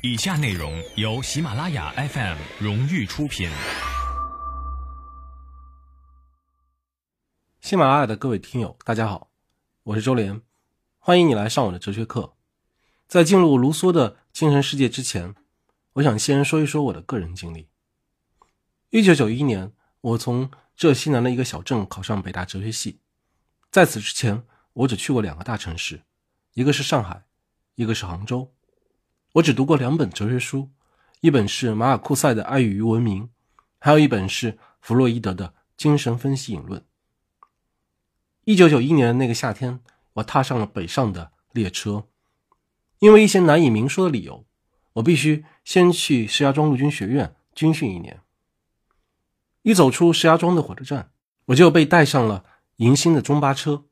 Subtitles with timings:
[0.00, 3.50] 以下内容由喜马拉雅 FM 荣誉出品。
[7.60, 9.28] 喜马拉雅的各位听友，大家好，
[9.82, 10.40] 我是周连，
[11.00, 12.36] 欢迎你来上我的哲学课。
[13.08, 15.34] 在进入卢梭的精神世界之前，
[15.94, 17.68] 我想先说一说我的个人经历。
[18.90, 23.00] 一九九一年，我从浙西南的一个小镇考上北大哲学系，
[23.72, 24.44] 在此之前，
[24.74, 26.04] 我只去过两个大城市，
[26.52, 27.24] 一个是上海，
[27.74, 28.54] 一个是杭州。
[29.32, 30.70] 我只读过两本哲学书，
[31.20, 33.24] 一本是马尔库塞的《爱与文明》，
[33.78, 36.80] 还有一本是弗洛伊德的《精神分析引论》。
[38.44, 39.80] 一九九一年那个夏天，
[40.14, 42.06] 我踏上了北上的列车，
[43.00, 44.46] 因为一些难以明说的理由，
[44.94, 48.20] 我必须先去石家庄陆军学院军训一年。
[49.62, 51.10] 一走出石家庄的火车站，
[51.46, 52.44] 我就被带上了
[52.76, 53.84] 迎新的中巴车，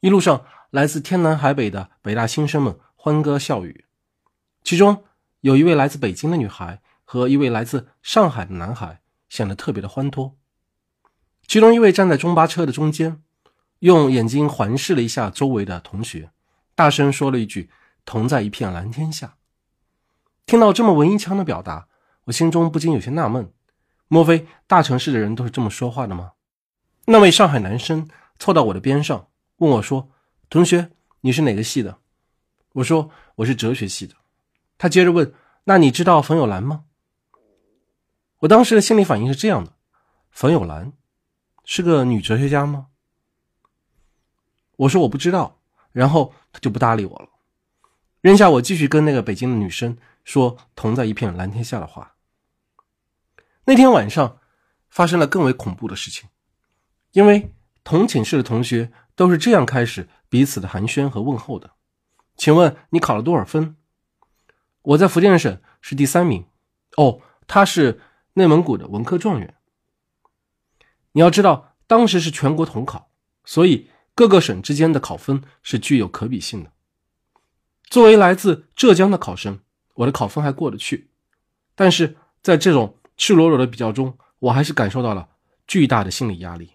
[0.00, 3.84] 一路上来自天南海北的北大新生们欢歌笑语。
[4.68, 5.02] 其中
[5.40, 10.36] 有一位来自北京的女孩和一位来自上海的男孩，显得特别的欢脱。
[11.46, 13.22] 其中一位站在中巴车的中间，
[13.78, 16.32] 用眼睛环视了一下周围的同学，
[16.74, 17.70] 大声说了一句
[18.04, 19.36] ：“同在一片蓝天下。”
[20.44, 21.88] 听到这么文艺腔的表达，
[22.24, 23.50] 我心中不禁有些纳闷：
[24.08, 26.32] 莫非大城市的人都是这么说话的吗？
[27.06, 28.06] 那位上海男生
[28.38, 30.10] 凑到我的边上，问我说
[30.50, 30.90] ：“同学，
[31.22, 31.96] 你是哪个系的？”
[32.74, 34.14] 我说：“我是哲学系的。”
[34.78, 35.34] 他接着问
[35.64, 36.84] ：“那你知道冯友兰吗？”
[38.40, 39.74] 我当时的心理反应是这样的
[40.30, 40.92] ：“冯友兰
[41.64, 42.86] 是个女哲学家吗？”
[44.76, 45.56] 我说：“我不知道。”
[45.90, 47.28] 然后他就不搭理我了，
[48.20, 52.14] 扔下我继续跟那个北京的女生说“同在一片蓝天下”的话。
[53.64, 54.38] 那天晚上
[54.88, 56.28] 发生了更为恐怖的事情，
[57.12, 61.72] 因为同寝室的同学都是这样开始彼此的寒暄和问候的
[62.36, 63.76] ：“请问你考了多少分？”
[64.88, 66.46] 我在福建省是第三名，
[66.96, 68.00] 哦，他是
[68.34, 69.54] 内蒙古的文科状元。
[71.12, 73.10] 你要知道，当时是全国统考，
[73.44, 76.72] 所以各个省之间的考分是具有可比性的。
[77.90, 79.60] 作为来自浙江的考生，
[79.92, 81.10] 我的考分还过得去，
[81.74, 85.28] 但是在这种赤裸裸的比较中，我还是感受到了
[85.66, 86.70] 巨大的心理压力。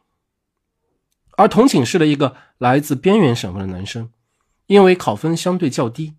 [1.35, 4.11] 而同寝室的一个来自边缘省份的男生，
[4.67, 6.13] 因为考分相对较低，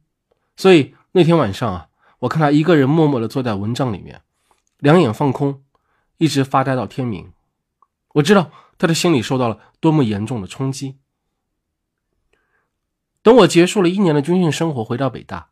[0.56, 0.96] 所以。
[1.16, 1.88] 那天晚上啊，
[2.18, 4.22] 我看他一个人默默地坐在蚊帐里面，
[4.78, 5.62] 两眼放空，
[6.18, 7.32] 一直发呆到天明。
[8.14, 10.98] 我知道他的心里受到了多么严重的冲击。
[13.22, 15.50] 等我结束了一年的军训生活，回到北大，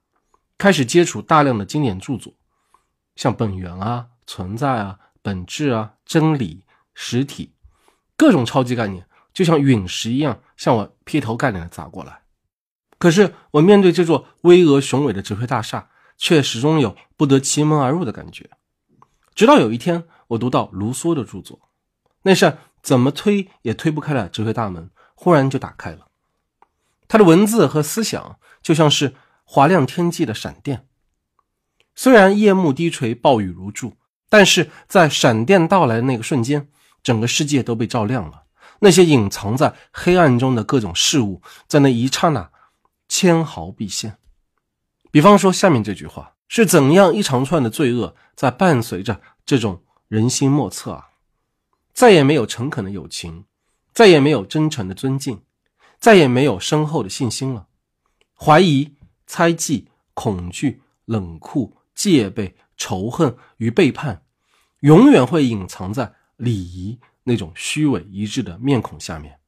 [0.58, 2.34] 开始接触大量的经典著作，
[3.14, 6.56] 像《本源》啊、《存在》啊、《本质》啊、《真理》、
[6.92, 7.54] 《实体》，
[8.16, 12.22] 各种超级概念就像陨石一样向我劈头盖脸的砸过来。
[13.02, 18.48] 可是我面对这座巍峨雄伟的指挥大厦，却始终有不得其门而入的感觉。
[19.34, 21.58] 直到有一天，我读到卢梭的著作，
[22.22, 26.06] 那扇怎么推也推不开的哲学大门忽然就打开了。
[27.08, 30.86] 他的文字和思想就像是划亮天际的闪电，
[31.96, 33.94] 虽然夜幕低垂，暴雨如注，
[34.28, 36.68] 但是在闪电到来的那个瞬间，
[37.02, 38.44] 整个世界都被照亮了。
[38.78, 42.52] 那些隐藏在黑暗中的各种事物，在那一刹那。
[43.12, 44.16] 纤毫毕现。
[45.10, 51.10] 比方说，下面这句话是怎样一长串的罪恶在伴随着这种人心莫测啊！
[51.92, 53.44] 再也没有诚恳的友情，
[53.92, 55.42] 再也没有真诚的尊敬，
[55.98, 57.66] 再也没有深厚的信心了。
[58.34, 58.94] 怀疑、
[59.26, 64.22] 猜忌、恐惧、冷酷、戒备、仇恨与背叛，
[64.80, 69.38] 永远会隐藏在礼仪那种虚伪一致的面孔下面，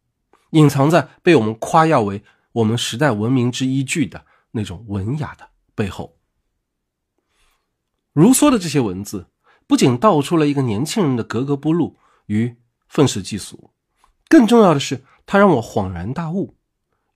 [0.50, 2.22] 隐藏在被我们夸耀为。
[2.54, 6.18] 我们时代文明之依据的那种文雅的背后，
[8.12, 9.26] 卢梭的这些文字
[9.66, 12.56] 不仅道出了一个年轻人的格格不入与
[12.86, 13.70] 愤世嫉俗，
[14.28, 16.56] 更重要的是，他让我恍然大悟：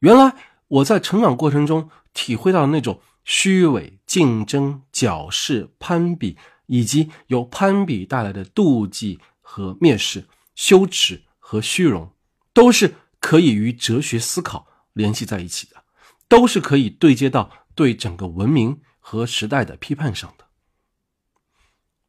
[0.00, 0.34] 原来
[0.66, 6.36] 我在成长过程中体会到的那种虚伪、竞争、矫饰、攀比，
[6.66, 10.26] 以及由攀比带来的妒忌和蔑视、
[10.56, 12.12] 羞耻和虚荣，
[12.52, 14.66] 都是可以与哲学思考。
[14.98, 15.84] 联系在一起的，
[16.26, 20.46] 都是可以对接到对整个文明和时代的批判上的。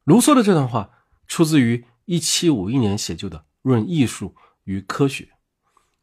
[0.04, 0.90] 卢梭的这段话
[1.28, 5.26] 出自于一七五一年写就的《论艺术与科学》，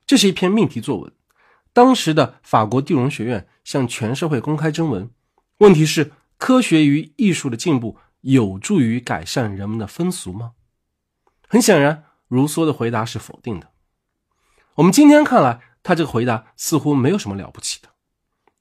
[0.06, 1.12] 这是一篇命题作文。
[1.72, 5.10] 当时的法国蒂荣学院向全社会公开征文，
[5.58, 10.52] 问题是：科学与艺术的进步有助于改善人们的风俗吗？
[11.48, 13.72] 很显然，卢梭的回答是否定的。
[14.76, 15.60] 我们今天看来。
[15.86, 17.88] 他这个回答似乎没有什么了不起的，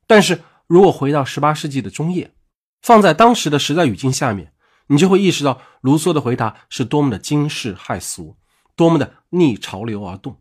[0.06, 2.36] 但是如果回到十八世纪的中叶，
[2.84, 4.54] 放在当时的时代语境下面，
[4.90, 8.38] 你就会意识到卢梭的回答是多么的惊世骇俗，
[8.76, 10.40] 多么的逆潮流而动。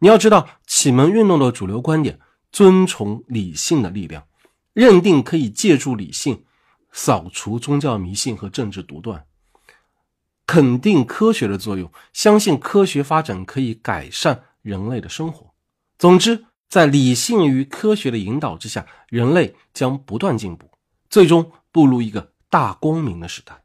[0.00, 2.18] 你要知道，启蒙运动的主流观点
[2.50, 4.26] 尊崇理性的力量，
[4.72, 6.44] 认定可以借助理性
[6.90, 9.24] 扫除宗教迷信和政治独断，
[10.48, 15.54] 肯定科学的作用，相信科学发展可以改善人类的生活。
[15.98, 20.70] 总之，在理性与科学的引导之下，人类将不断进步，
[21.08, 23.64] 最终步入一个大光明的时代。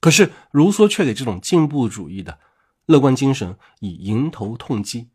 [0.00, 2.38] 可是，卢梭却给这种进步主义的
[2.86, 5.08] 乐观精神以迎头痛击。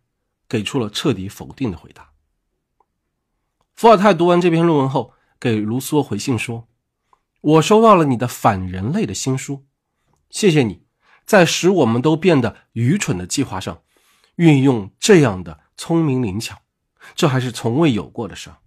[0.49, 2.11] 给出了彻底否定的回答。
[3.75, 6.69] 伏尔泰读完这篇论文后，给卢梭回信说
[7.41, 9.65] ：“我收到了你的反人类的新书，
[10.29, 10.83] 谢谢你，
[11.25, 13.81] 在使我们都变得愚蠢的计划上，
[14.37, 16.57] 运用这样的聪明灵巧，
[17.15, 18.57] 这还是从未有过的事儿。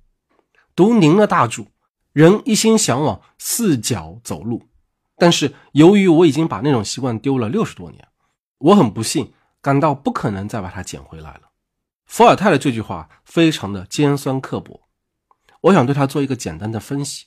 [0.74, 1.66] 读您的大著，
[2.12, 4.68] 人一心想往四脚走路，
[5.16, 8.08] 但是由于我已经把那种习惯丢了六十多年，
[8.58, 11.50] 我很不幸，感到不可能再把它捡回来了。”
[12.06, 14.80] 伏尔泰的这句话非常的尖酸刻薄，
[15.60, 17.26] 我想对他做一个简单的分析。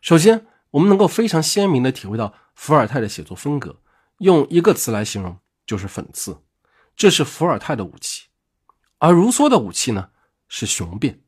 [0.00, 3.80] 首先，我们能够非常鲜明的体会到伏尔泰的写作风格，
[4.18, 6.40] 用一个词来形容就是讽刺，
[6.94, 8.26] 这是伏尔泰的武器。
[8.98, 10.10] 而卢梭的武器呢，
[10.48, 11.22] 是雄辩。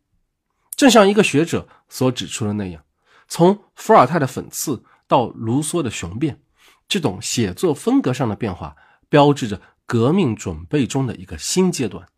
[0.77, 2.85] 正像一个学者所指出的那样，
[3.27, 6.41] 从伏尔泰的讽刺到卢梭的雄辩，
[6.87, 8.77] 这种写作风格上的变化，
[9.09, 12.09] 标志着革命准备中的一个新阶段。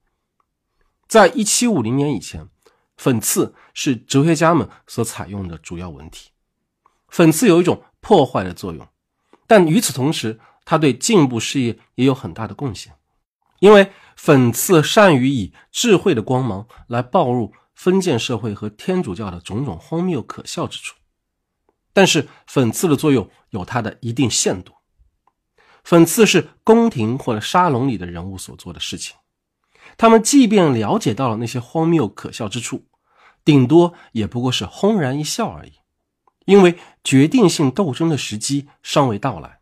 [1.08, 2.48] 在一七五零年以前，
[2.96, 6.30] 讽刺是哲学家们所采用的主要文体。
[7.10, 8.86] 讽刺有一种破坏的作用，
[9.46, 12.94] 但与此同时，它对进步事业也有很大的贡献。
[13.58, 13.90] 因为
[14.22, 20.96] 讽刺善于以智慧的光芒来暴露封建社会和天主教的种种荒谬可笑之处。
[21.94, 24.74] 但是，讽刺的作用有它的一定限度。
[25.82, 29.16] 讽刺是宫廷或者沙龙里的人物所做的事情。
[29.96, 32.84] 他们即便了解到了那些荒谬可笑之处，
[33.42, 35.72] 顶多也不过是轰然一笑而已，
[36.44, 39.60] 因为决定性斗争的时机尚未到来，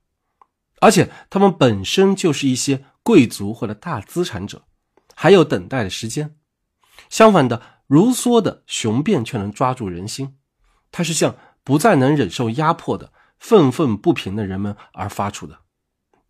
[0.81, 4.65] 而且他们本身就是一些贵族或者大资产者，
[5.15, 6.37] 还有等待的时间。
[7.09, 10.37] 相反的，卢梭的雄辩却能抓住人心，
[10.91, 15.61] 它是向不再能忍受压迫的愤愤不平的人们而发出的，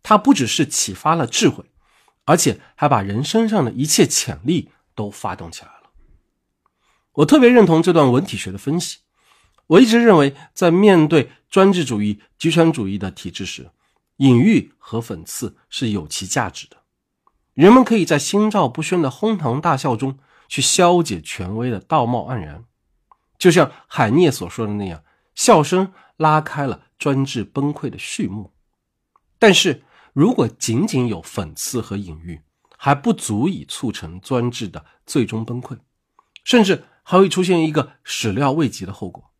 [0.03, 1.65] 他不只是启发了智慧。
[2.25, 5.89] 而且还把人身上的一切潜力都发动起来了。
[7.13, 8.99] 我特别认同这段文体学的分析。
[9.65, 13.71] 我一直认为，在面对专制主义、极权主义的体制时，
[14.19, 16.77] 隐喻和讽刺是有其价值的。
[17.53, 20.17] 人们可以在心照不宣的哄堂大笑中
[20.47, 22.63] 去消解权威的道貌岸然，
[23.37, 25.03] 就像海涅所说的那样，
[25.35, 28.53] 笑声拉开了专制崩溃的序幕。
[29.37, 29.83] 但是。
[30.11, 32.41] 如果仅仅有讽刺和隐喻，
[32.77, 35.77] 还不足以促成专制的最终崩溃，
[36.43, 39.31] 甚至还会出现一个始料未及的后果。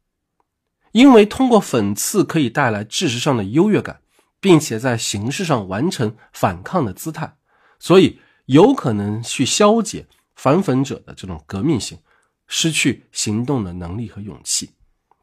[0.92, 4.02] 因为通过讽刺可以带来知识上的优越感，
[4.40, 7.38] 并且在形式上完成反抗的姿态，
[7.80, 12.00] 所以有可能去消解反讽者的这种革命性，
[12.48, 14.72] 失去行动的能力和勇气，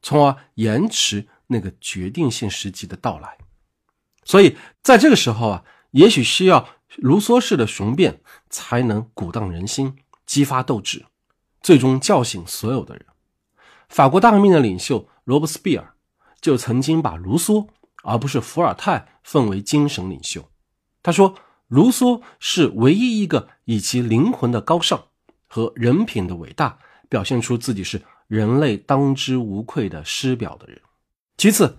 [0.03, 3.39] 从而延迟那个决定性时机的到来。
[4.25, 11.07] 所以，在这个时候啊，也许需要卢梭式的雄辩，才能鼓荡人心，激发斗志，
[11.61, 13.07] 最终叫醒所有的人。
[13.89, 15.95] 法国大革命的领袖罗伯斯庇尔
[16.41, 17.69] 就曾经把卢梭
[18.07, 20.49] 而不是伏尔泰奉为精神领袖。
[21.03, 21.35] 他说，
[21.69, 25.09] 卢梭是唯一一个以其灵魂的高尚
[25.47, 30.81] 和人品的伟大，表现出自己是人类当之无愧的师表的人。
[31.37, 31.79] 其次，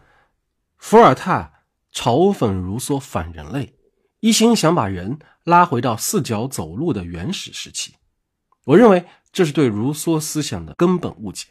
[0.78, 1.54] 伏尔泰。
[1.94, 3.74] 嘲讽卢梭反人类，
[4.20, 7.96] 一心想把人拉回到四脚走路的原始时期。
[8.66, 11.48] 我认为这是对卢梭思想的根本误解。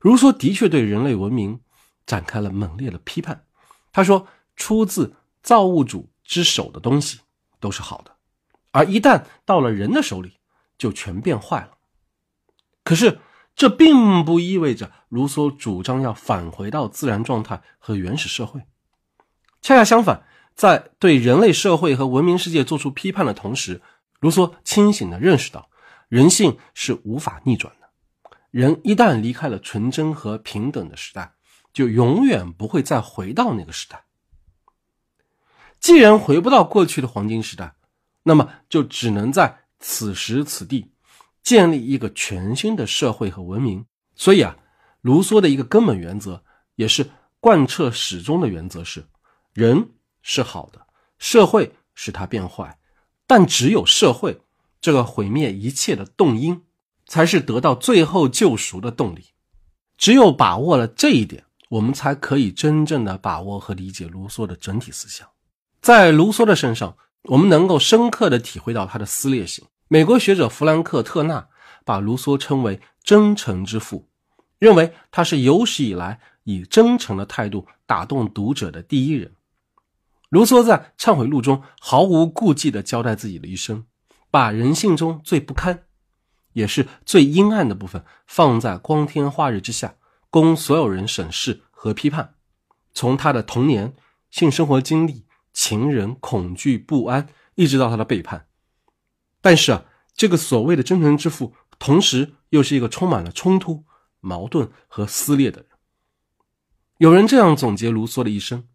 [0.00, 1.60] 卢梭的确对人类文明
[2.06, 3.44] 展开了猛烈的批判。
[3.94, 7.20] 他说：“出自造物主之手的东西
[7.60, 8.10] 都是好的，
[8.72, 10.34] 而一旦到了人的手里，
[10.76, 11.70] 就全变坏了。”
[12.82, 13.20] 可是
[13.54, 18.62] 这并不意味着卢梭主张要返回到自然状态和原始社会。
[19.62, 23.80] 恰恰相反，在对人类社会和文明世界做出批判的同时，
[24.18, 25.70] 卢梭清醒地认识到，
[26.08, 27.88] 人性是无法逆转的。
[28.50, 31.32] 人一旦离开了纯真和平等的时代，
[31.74, 34.06] 就永远不会再回到那个时代。
[35.78, 37.74] 既然回不到过去的黄金时代，
[38.22, 40.92] 那么就只能在此时此地
[41.42, 43.84] 建立一个全新的社会和文明。
[44.14, 44.56] 所以啊，
[45.02, 46.42] 卢梭的一个根本原则
[46.76, 49.04] 也是贯彻始终的原则是：
[49.52, 49.90] 人
[50.22, 50.86] 是好的，
[51.18, 52.78] 社会使他变坏，
[53.26, 54.40] 但只有社会
[54.80, 56.62] 这个毁灭一切的动因，
[57.06, 59.26] 才是得到最后救赎的动力。
[59.98, 61.43] 只有把握了这一点，
[61.74, 65.28] 我们才可以真正的把握和理解卢梭的整体思想。
[65.80, 69.64] 在卢梭的身上，我们能够深刻的体会到他的撕裂性。
[69.88, 71.48] 美国学者弗兰克·特纳
[71.84, 74.08] 把卢梭称为“真诚之父”，
[74.60, 79.34] 认为他是有史以来以真诚的态度打动读者的第一人。
[80.28, 83.84] 卢梭在《忏悔录》中毫无顾忌地交代自己的一生，
[84.30, 85.82] 把人性中最不堪。
[86.52, 89.96] 也是最阴暗的部分，放在光天化日之下，
[90.30, 92.36] 供所有人审视和批判。
[92.92, 93.94] 从他的童年、
[94.30, 98.46] 性生活经历、情人、恐惧、不安，一直到他的背叛。
[99.40, 103.84] 但是啊，这个所谓的真诚之父，同时又是一个充满了冲突、
[104.20, 105.68] 矛盾和撕裂的人。
[106.98, 108.68] 有人这样总结卢梭的一生：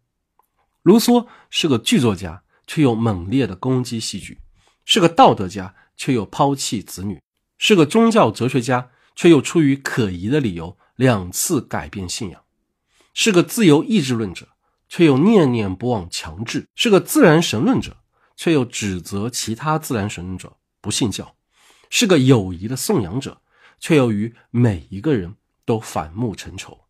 [0.82, 4.36] 卢梭是个剧作家，却又猛烈的攻击戏剧；
[4.84, 7.20] 是个道德家，却又抛弃子女。
[7.56, 12.40] 是个宗教哲学家，却又出于可疑的理由两次改变信仰；
[13.12, 14.48] 是个自由意志论者，
[14.88, 17.96] 却又念念不忘强制；是个自然神论者，
[18.36, 21.34] 却又指责其他自然神论者不信教；
[21.90, 23.40] 是个友谊的颂扬者，
[23.78, 26.80] 却又与每一个人都反目成仇。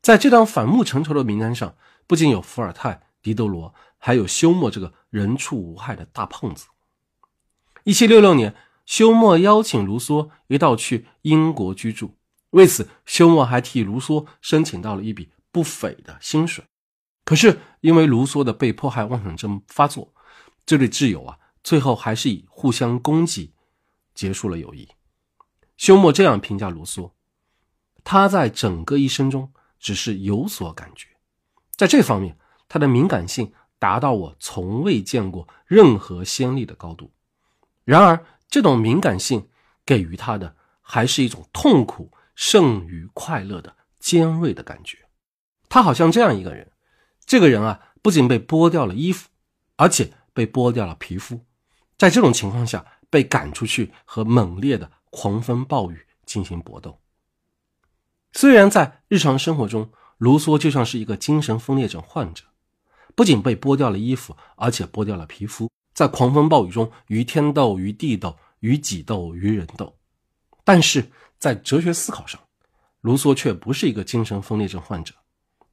[0.00, 1.74] 在这张反目成仇的名单上，
[2.06, 6.66] 不仅有伏尔泰、狄德罗，还有休谟这个人畜无害的大胖子。
[7.84, 8.54] 一七六六年。
[8.86, 12.16] 休谟邀请卢梭一道去英国居住，
[12.50, 16.64] 为此，休谟还替卢梭申请到了一笔不菲的薪水。
[17.24, 20.12] 可是，因为卢梭的被迫害妄想症发作，
[20.66, 23.52] 这对挚友啊，最后还是以互相攻击
[24.14, 24.88] 结束了友谊。
[25.76, 27.12] 休谟这样评价卢梭：
[28.02, 31.06] 他在整个一生中只是有所感觉，
[31.76, 32.36] 在这方面，
[32.68, 37.12] 他的敏感性达到我从未见过任何先例的高度。
[37.84, 39.48] 然而，这种敏感性
[39.86, 44.96] 给予他的，还是一种痛苦胜于快乐的尖锐的感觉。
[45.68, 46.72] 他好像这样一个人，
[47.26, 49.28] 这个人啊，不仅被剥掉了衣服，
[49.76, 51.44] 而且被剥掉了皮肤。
[51.98, 56.98] 在这种情况下，被赶出去和猛烈的狂风暴雨进行搏斗。
[58.32, 62.44] 虽然在日常生活中，卢梭就像是一个精神分裂症患者，
[63.14, 65.70] 不仅被剥掉了衣服，而且剥掉了皮肤。
[65.92, 69.94] 在狂风暴雨中，与天斗，与地斗，与己斗，与人斗。
[70.72, 72.40] 但是在哲学思考上，
[73.00, 75.12] 卢梭却不是一个精神分裂症患者。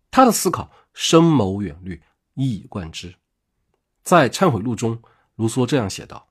[0.09, 2.01] 他的思考深谋远虑，
[2.33, 3.13] 一以贯之。
[4.01, 4.99] 在《忏悔录》中，
[5.35, 6.29] 卢梭这样写道：“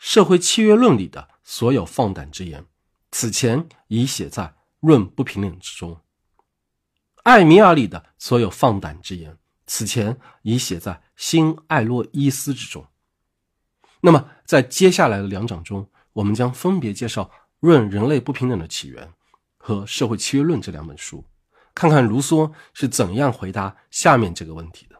[0.00, 2.64] 社会契约论里的所有放胆之言，
[3.10, 4.44] 此前已写在
[4.80, 6.00] 《论不平等》之中；
[7.24, 12.86] 艾米尔里的所有放胆之言，此前已写在《新艾洛伊斯》之中。”
[14.00, 17.24] 那么，在接下来的两章中，我们将分别介绍
[17.66, 19.04] 《论人类不平等的起源》
[19.58, 21.24] 和《社会契约论》这两本书，
[21.74, 24.96] 看看卢梭是怎样回答下面这个问题的：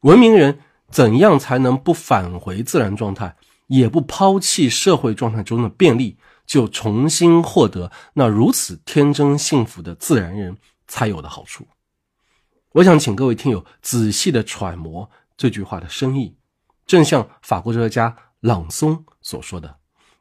[0.00, 3.34] 文明人怎样才能不返回自然状态，
[3.66, 11.66] 也不抛弃社会状态中的便利，就重新获得那如此天真幸福的自然人才有的好处？
[12.72, 16.36] 我想请各位听友仔细的揣摩这句话的深意。
[16.86, 19.76] 正像法国哲学家朗松所说的，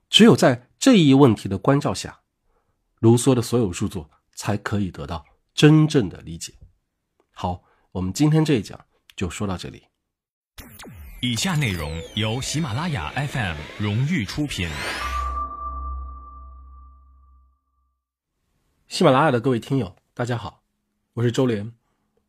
[0.10, 2.22] 只有在这一问题的关照下，
[3.00, 6.54] 卢梭的所有著作才可以得到真正的理解。
[7.32, 8.86] 好，我们今天这一讲
[9.16, 9.84] 就说到这里。
[11.22, 14.70] 以下内容由喜马拉雅 FM 荣誉出品。
[18.88, 20.64] 喜马拉雅的各位听友，大家好，
[21.14, 21.74] 我是周连，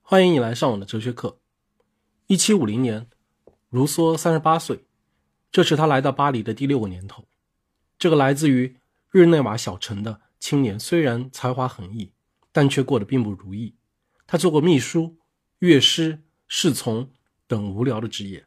[0.02, 1.38] 欢迎你来上我的哲学课。
[2.26, 3.08] 一七五零年。
[3.70, 4.87] 卢梭三十八岁，
[5.52, 7.27] 这是他来到巴黎的第六个年头。
[7.99, 8.76] 这个来自于
[9.11, 12.12] 日内瓦小城的青年，虽然才华横溢，
[12.52, 13.75] 但却过得并不如意。
[14.26, 15.17] 他做过秘书、
[15.59, 17.11] 乐师、侍从
[17.47, 18.47] 等无聊的职业。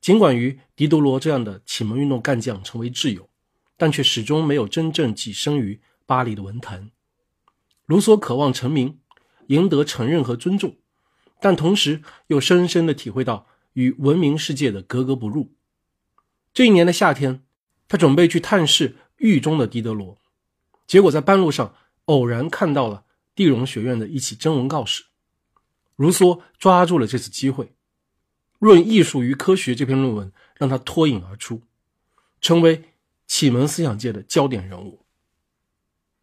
[0.00, 3.28] 尽管与狄德罗这样的启蒙运动干将成为挚友，
[3.76, 6.90] 但却始终没有真正跻身于巴黎的文坛。
[7.86, 9.00] 卢梭渴望成名，
[9.48, 10.76] 赢得承认和尊重，
[11.40, 13.46] 但同时又深深地体会到。
[13.74, 15.54] 与文明世界的格格不入。
[16.52, 17.44] 这一年的夏天，
[17.88, 20.16] 他准备去探视狱中的狄德罗，
[20.86, 23.04] 结果在半路上偶然看到了
[23.34, 25.06] 地荣学院的一起征文告示。
[25.96, 27.64] 卢梭抓住了这次机会，
[28.60, 31.62] 《论艺术与科学》这篇论文让他脱颖而出，
[32.40, 32.84] 成为
[33.26, 35.04] 启蒙思想界的焦点人物。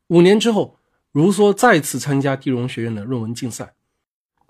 [0.08, 0.80] 五年之后，
[1.12, 3.74] 卢梭再次参加地荣学院的论文竞赛，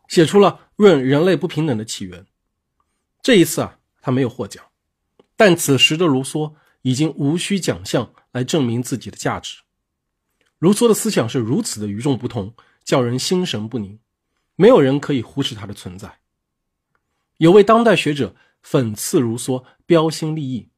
[0.08, 2.22] 写出了《论人类不平等的起源》。
[3.22, 4.64] 这一次啊，他没有获奖，
[5.36, 6.54] 但此时的卢梭
[6.86, 9.58] 已经无需奖项来证明自己的价值。
[10.60, 13.98] 卢梭的思想是如此的与众不同，叫人心神不宁，
[14.56, 16.20] 没有人可以忽视他的存在。
[17.38, 20.70] 有位当代学者讽刺卢梭标新立异，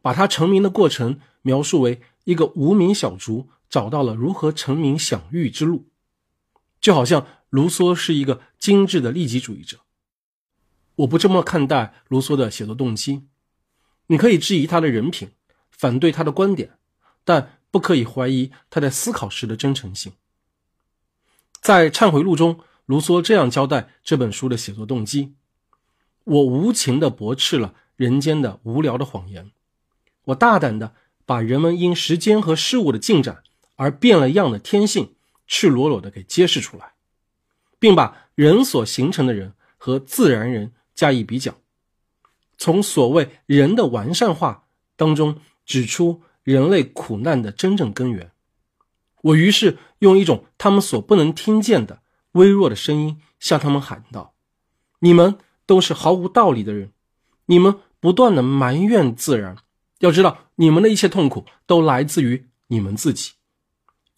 [0.00, 5.90] 把他成名的过程描述为一个无名小卒找到了如何成名享誉之路，
[6.80, 9.80] 就好像卢梭是一个精致的利己主义者。
[10.96, 13.28] 我不这么看待卢梭的写作动机。
[14.08, 15.30] 你可以质疑他的人品，
[15.70, 16.72] 反对他的观点，
[17.24, 20.12] 但不可以怀疑他在思考时的真诚性。
[21.60, 25.34] 在《忏悔录》中，卢梭这样交代这本书的写作动机：
[26.24, 29.50] 我无情地驳斥了人间的无聊的谎言，
[30.24, 33.42] 我大胆地把人们因时间和事物的进展
[33.76, 35.14] 而变了样的天性，
[35.46, 36.92] 赤裸裸地给揭示出来，
[37.78, 40.72] 并把人所形成的人和自然人。
[40.94, 41.54] 加以比较，
[42.58, 48.32] 从所谓人的完善化当中指出人类苦难的真正根源。
[49.22, 54.34] 我于是用一种他们所不能听见的微弱的声音向他们喊道
[55.00, 56.92] ：“你们都是毫无道理的人，
[57.46, 59.56] 你们不断的埋怨自然。
[60.00, 63.32] 要知道，你们的一切痛苦都来自于你们自己。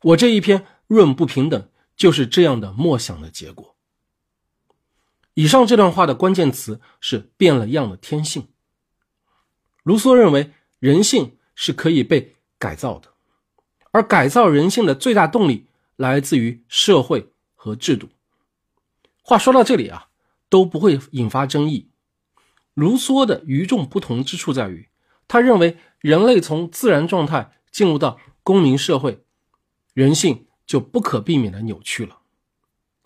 [0.02, 3.76] 我这一篇论不平等就是这样的默想的结果。”
[5.40, 8.49] 以上这段话的关键词是变了样的天性。
[9.85, 13.09] 卢梭认为人性是可以被改造的，
[13.90, 15.66] 而改造人性的最大动力
[15.97, 18.11] 来自于社会和制度。
[19.23, 20.09] 话说到这里啊，
[20.50, 21.88] 都不会引发争议。
[22.75, 24.90] 卢梭的与众不同之处在于，
[25.26, 29.25] 他认为人类从自然状态进入到公民社会，
[29.94, 32.18] 人性就不可避免的扭曲了，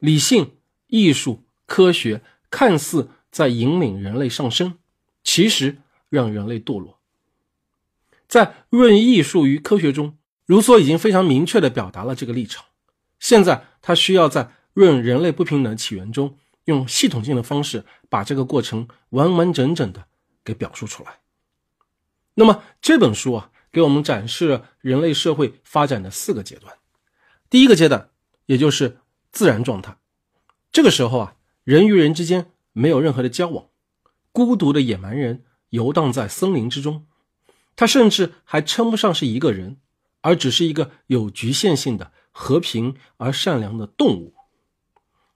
[0.01, 0.57] 理性、
[0.89, 1.44] 艺术。
[1.67, 4.79] 科学看似在引领人类上升，
[5.23, 7.01] 其实让人类堕落。
[8.29, 12.65] 在《论艺术与科学》中，卢梭已经非常明确地表达了这个立场。
[13.19, 20.07] 现在他需要在《论人类不平等起源》中，用系统性的方式把这个过程完完整整地
[20.45, 21.21] 给表述出来。
[22.35, 26.77] 那么这本书啊，给我们展示了人类社会发展的四个阶段。
[27.49, 28.11] 第一个阶段，
[28.47, 28.99] 也就是
[29.33, 29.97] 自然状态，
[30.71, 31.37] 这个时候啊。
[31.65, 33.69] 人与人之间没有任何的交往，
[34.33, 37.07] 孤独的野蛮人游荡在森林之中，
[37.75, 39.79] 他甚至还称不上是一个人，
[40.21, 44.35] 而只是一个有局限性的和平而善良的动物。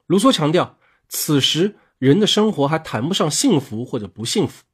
[0.07, 4.65] 卢梭强调，此时人的生活还谈不上幸福或者不幸福，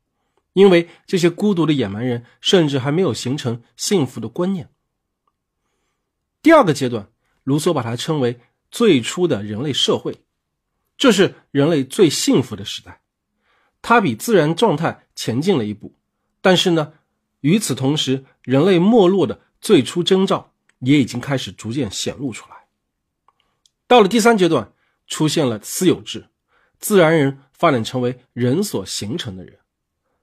[0.55, 4.69] 因为这些孤独的野蛮人甚至还没有形成幸福的观念。
[6.43, 7.09] 第二个阶段，
[7.45, 8.41] 卢梭把它称为
[8.73, 10.24] 最初的人类社会。
[10.97, 13.01] 这是人类最幸福的时代，
[13.83, 15.95] 它比自然状态前进了一步，
[16.41, 16.95] 但是呢，
[17.41, 22.57] 与此同时，人类没落的最初征兆也已经开始逐渐显露出来。
[23.89, 24.73] 到了第三阶段，
[25.07, 26.29] 出现了私有制，
[26.79, 29.59] 自然人发展成为人所形成的人，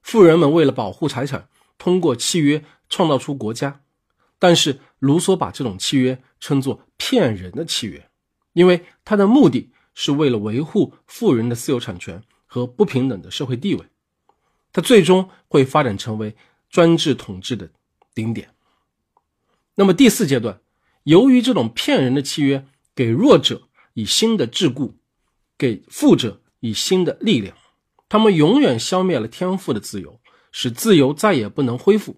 [0.01, 3.81] 富人们为了保护财产，通过契约创造出国家，
[4.39, 8.09] 但是卢梭把这种契约称作骗人的契约，
[8.53, 9.73] 因为他的目的。
[9.93, 13.85] 是为了维护富人的私有产权和不平等的社会地位，
[14.71, 16.35] 它最终会发展成为
[16.69, 17.69] 专制统治的
[18.13, 18.53] 顶点。
[19.75, 20.59] 那么第四阶段，
[21.03, 24.93] 由于这种骗人的契约给弱者以新的桎梏，
[25.57, 27.55] 给富者以新的力量，
[28.07, 30.19] 他们永远消灭了天赋的自由，
[30.51, 32.17] 使自由再也不能恢复。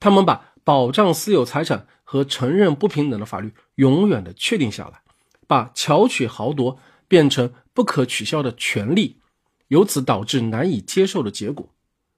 [0.00, 5.02] 他们把保障私有财产和承认不平等的法律永远的确定下来，
[5.46, 6.78] 把巧取豪夺。
[7.12, 9.20] 变成不可取消的权利，
[9.68, 11.68] 由此导致难以接受的结果。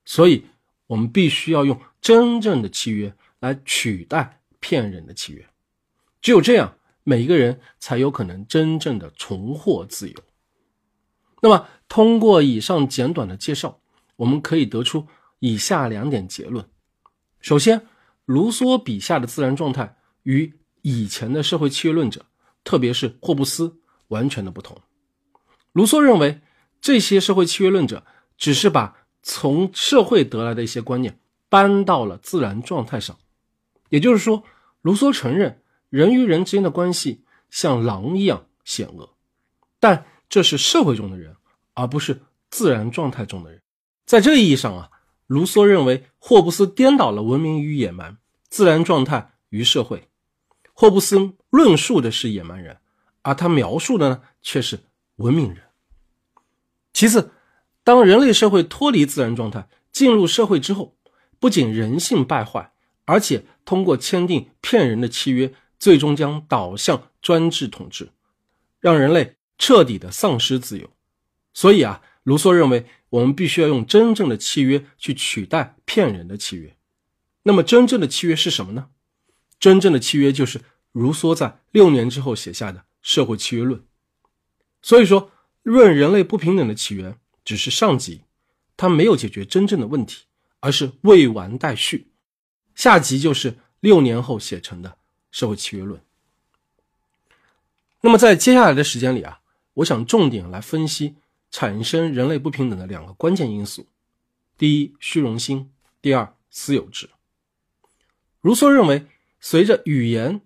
[0.04, 0.44] 所以，
[0.86, 5.44] 我们必须要用真正的契约来取代骗人的契约。
[6.22, 10.14] 只有这样，每一个人才有可能真正的重获自由。
[11.42, 13.80] 那么，通过以上简短的介绍，
[14.14, 15.08] 我们可以得出
[15.40, 16.64] 以下两点结论：
[17.40, 17.84] 首先，
[18.26, 22.24] 卢梭笔下的自然状态与以前的社会契约论者，
[22.62, 23.80] 特别是霍布斯。
[24.08, 24.80] 完全的不同。
[25.72, 26.40] 卢梭认为，
[26.80, 28.04] 这些社会契约论者
[28.36, 33.18] 只是把从社会得来的一些观念搬到了自然状态上，
[33.88, 34.44] 也就是说，
[34.82, 39.14] 卢梭承认人与人之间的关系像狼一样险恶，
[39.80, 41.36] 但这是社会中的人，
[41.74, 43.62] 而不是自然状态中的人。
[44.04, 44.90] 在这意义上啊，
[45.26, 50.08] 卢梭认为霍布斯颠倒了文明与野蛮、自然状态与社会。
[50.72, 52.78] 霍布斯论述的是野蛮人，
[53.24, 54.78] 而他描述的呢却是
[55.16, 55.58] 文明人。
[56.92, 57.32] 其次，
[57.82, 60.96] 当人类社会脱离自然状态，进入社会之后，
[61.40, 62.72] 不仅人性败坏，
[63.04, 68.10] 而且通过签订骗人的契约，最终将导向专制统治，
[68.78, 70.88] 让人类彻底的丧失自由。
[71.52, 76.76] 所以啊，卢梭认为我们必须要用真正的契约去取代骗人的契约。
[77.42, 78.88] 那么，真正的契约是什么呢？
[79.58, 80.60] 真正的契约就是
[80.92, 83.78] 卢梭在六年之后写下的《社会契约论》。
[84.82, 85.30] 所以说，
[85.62, 88.22] 论人类不平等的起源只是上集，
[88.76, 90.24] 它没有解决真正的问题，
[90.60, 92.10] 而是未完待续。
[92.74, 94.90] 下集就是六年后写成的
[95.30, 96.00] 《社会契约论》。
[98.00, 99.40] 那么，在接下来的时间里啊，
[99.74, 101.16] 我想重点来分析
[101.50, 103.86] 产生人类不平等的两个关键因素：
[104.58, 105.70] 第一，虚荣心；
[106.02, 107.08] 第二，私有制。
[108.40, 109.06] 卢梭认为，
[109.40, 110.42] 随着语言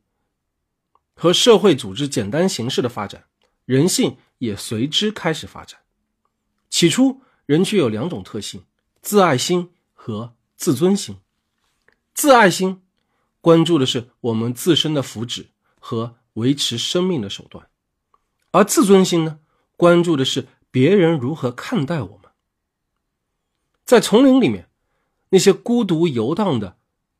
[1.18, 3.24] 和社会组织简单形式的发展，
[3.64, 5.80] 人性也随之开始发展。
[6.70, 8.62] 起初，人具有两种特性：
[9.02, 11.16] 自爱心和自尊心。
[12.14, 12.82] 自爱心
[13.40, 15.46] 关注的是我们自身的福祉
[15.80, 17.68] 和维持生命的手段，
[18.52, 19.40] 而自尊心呢，
[19.76, 22.30] 关注的是别人如何看待我们。
[23.84, 24.68] 在丛林里面，
[25.30, 26.76] 那些孤独游荡的。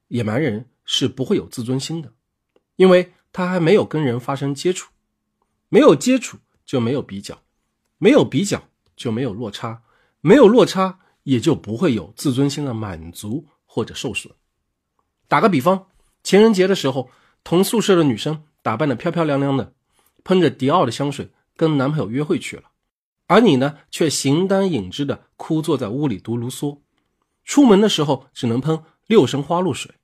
[0.09, 2.15] 野蛮人是不会有自尊心的，
[2.77, 4.91] 因为他还没有跟人发生接触，
[5.69, 7.43] 没有接触就没有比较，
[7.99, 9.83] 没有比较就没有落差，
[10.21, 14.33] 没有落差也就不会有自尊心的满足或者受损。
[15.29, 15.87] 打个比方，
[16.23, 17.11] 情人节的时候，
[17.45, 19.75] 同宿舍的女生打扮的漂漂亮亮的，
[20.25, 22.71] 喷着迪奥的香水跟男朋友约会去了，
[23.27, 26.81] 而你呢，却形单影只的枯坐在屋里读卢梭，
[27.45, 29.95] 出门的时候只能喷六神花露水。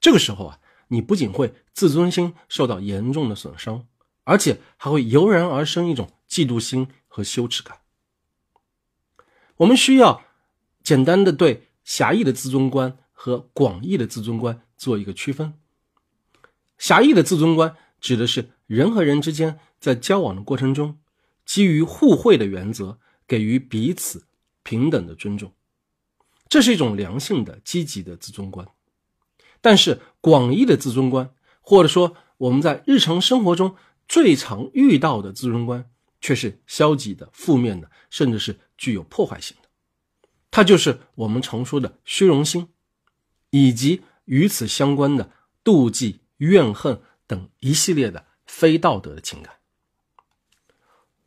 [0.00, 0.58] 这个时候啊，
[0.92, 3.86] 你不仅会自尊心受到严重的损伤，
[4.24, 7.78] 而且还会油然而生一种嫉妒心和羞耻感。
[9.56, 10.24] 我们需要
[10.82, 15.54] 简单的对狭义的自尊观和广义的自尊观做一个区分。
[16.78, 20.98] 狭义的自尊观指的是人和人之间在交往的过程中，
[21.44, 22.98] 基于互惠的原则，
[23.28, 24.26] 给予彼此
[24.62, 25.52] 平等的尊重，
[26.48, 28.66] 这是一种良性的、积极的自尊观。
[29.62, 33.76] 但是广义的自尊观，或者说我们在日常生活中
[34.08, 39.68] 最常遇到的自尊观，却是消极的、负面的，甚至是具有破坏性的。
[40.50, 42.68] 它就是我们常说的虚荣心，
[43.50, 45.30] 以及与此相关的
[45.62, 49.56] 妒忌、怨恨等一系列的非道德的情感。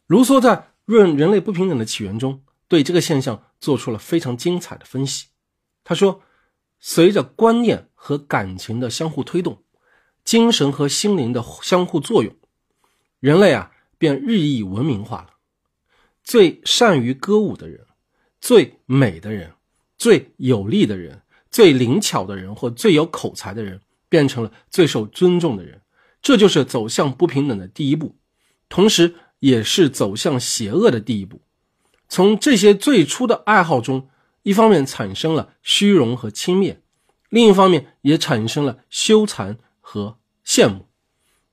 [0.08, 5.28] 卢梭在《论人类不平等的起源》中，对这个现象做出了非常精彩的分析。
[5.84, 6.24] 他说。
[6.86, 9.64] 随着观念和感情的相互推动，
[10.26, 12.36] 精神和心灵的相互作用，
[13.22, 15.30] 人类啊便日益文明化了。
[16.26, 17.86] 最善于歌舞的人，
[18.42, 19.54] 最美的人，
[19.98, 25.80] 最有力的人，最灵巧的人或最有口才的人，变成了最受尊重的人。
[26.22, 28.18] 这就是走向不平等的第一步，
[28.68, 31.42] 同时也是走向邪恶的第一步。
[32.10, 34.10] 从这些最初的爱好中。
[34.44, 36.78] 一方面产生了虚荣和轻蔑，
[37.30, 40.86] 另一方面也产生了羞惭和羡慕。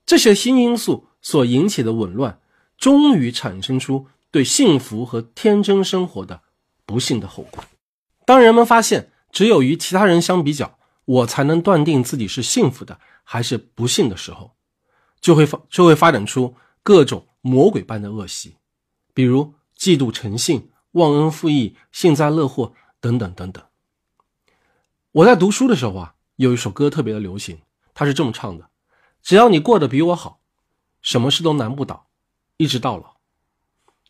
[0.05, 2.41] 这些新因素所引起的紊乱，
[2.77, 6.43] 终于产生出对幸福和天真生活的
[6.85, 7.65] 不幸的后果。
[8.27, 14.57] 当人们发现只有与其他人相比较，我才能断定自己是幸福的还是不幸的时候，
[15.21, 18.57] 就会发就会发展出各种魔鬼般的恶习，
[19.15, 22.73] 比如嫉妒成性、忘恩负义、幸灾乐祸。
[23.01, 23.65] 等等等等。
[25.13, 27.61] 我在读书的时候啊，有一首歌特别的流行，
[27.95, 28.71] 它是这么唱的
[29.23, 30.41] ：“只要你过得比我好，
[31.03, 32.09] 什么事都难不倒，
[32.59, 33.17] 一直到老。”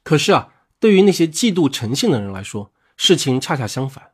[0.03, 4.13] 可是啊，对于那些嫉妒成性的人来说，事情恰恰相反。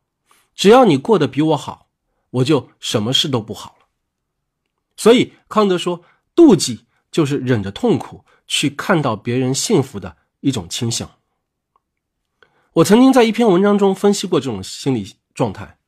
[0.54, 1.88] 只要你过得比我好，
[2.30, 3.86] 我就什么事都不好了。
[4.96, 6.02] 所以康德说，
[6.34, 11.15] 妒忌就是忍着痛苦去看到别人幸福的一种倾向。
[12.76, 15.78] 我曾经在一篇文章中分析过这种心理状态：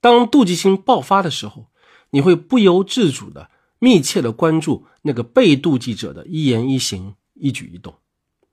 [0.00, 1.66] 当妒忌心爆发的时候，
[2.10, 3.50] 你会不由自主的
[3.80, 7.96] 密切的关注那个被妒忌者的一言一行、一举一动，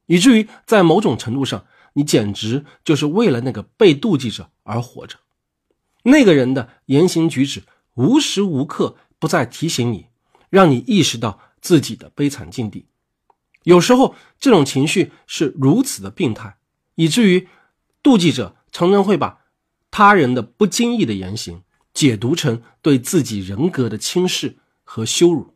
[0.08, 5.18] 以至于在某种程度上，你简直就是为了那个被妒忌者而活着。
[6.02, 7.62] 那个人的言行举止
[7.94, 10.08] 无时无刻不在提醒你，
[10.50, 12.88] 让你意识到自己的悲惨境地。
[13.62, 16.58] 有时候，这种情绪是如此的病态。
[16.96, 17.48] 以至于，
[18.04, 19.46] 妒忌者常常会把
[19.90, 25.56] 他人的不经意的言行解读成对自己人格的轻视和羞辱。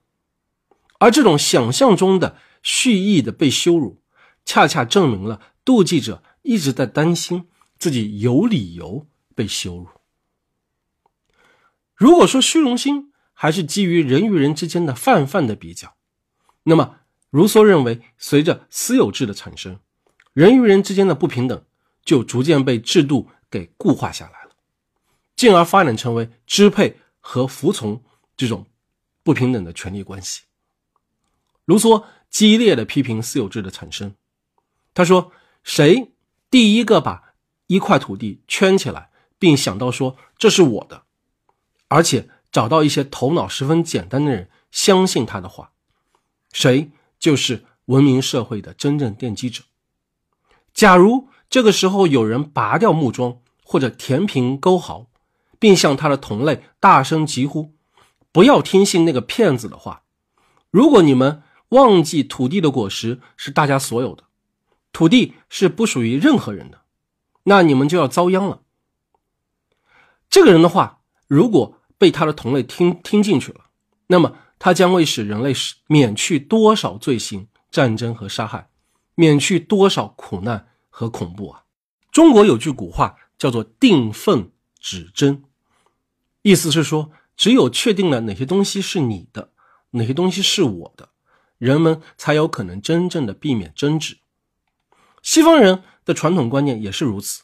[0.99, 4.01] 而这种想象中的蓄意的被羞辱，
[4.45, 9.87] 恰恰证明了妒忌者一直在担心自己有理由被羞辱。
[11.95, 15.95] 如果说虚荣心还是基于人与人之间的泛泛的比较，
[16.63, 16.97] 那么
[17.29, 19.79] 卢梭认为，随着私有制的产生，
[20.35, 21.63] 人与人之间的不平等
[22.03, 24.51] 就逐渐被制度给固化下来了，
[25.37, 28.03] 进而发展成为支配和服从
[28.35, 28.65] 这种
[29.23, 30.41] 不平等的权利关系。
[31.63, 34.13] 卢梭激烈的批评私有制的产生，
[34.93, 35.31] 他说
[35.63, 36.11] ：“谁
[36.51, 37.33] 第一个把
[37.67, 41.03] 一块土地圈起来，并想到说这是我的，
[41.87, 45.71] 而且找到一些头脑十分简单的人相信他的话，
[46.51, 49.63] 谁就是文明社会的真正奠基者。
[50.75, 55.07] 假如这个时候有人拔掉木桩或者填平沟壕，
[55.57, 57.73] 并向他的同类大声疾呼，
[58.31, 60.03] 不要听信那个骗子的话，
[60.69, 64.25] 如果你们。”忘记土地的果实是大家所有的，
[64.93, 66.81] 土地是不属于任何人的，
[67.45, 68.61] 那你们就要遭殃了。
[70.29, 73.61] 这个人的话，如果被他的同类听听进去了，
[74.07, 75.53] 那么他将会使人类
[75.87, 78.69] 免去多少罪行、战争和杀害，
[79.15, 81.63] 免去多少苦难和恐怖啊！
[82.11, 85.43] 中国有句古话叫做“定份止争”，
[86.43, 89.51] 意思是说，只有确定了哪些东西是你的，
[89.91, 91.09] 哪些东西是我的。
[91.57, 94.17] 人们才有可能真正的避免争执。
[95.21, 97.43] 西方人的传统观念也是如此。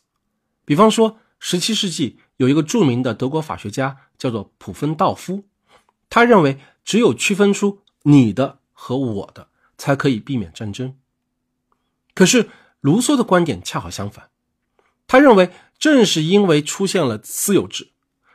[0.65, 5.45] 比方说，十七世纪有一个著名的德国法学家叫做普芬道夫，
[6.09, 10.95] 他认为只有区分出你的和我的，才可以避免战争。
[12.13, 14.29] 可是卢梭的观点恰好相反，
[15.07, 17.91] 他认为正是因为出现了私有制，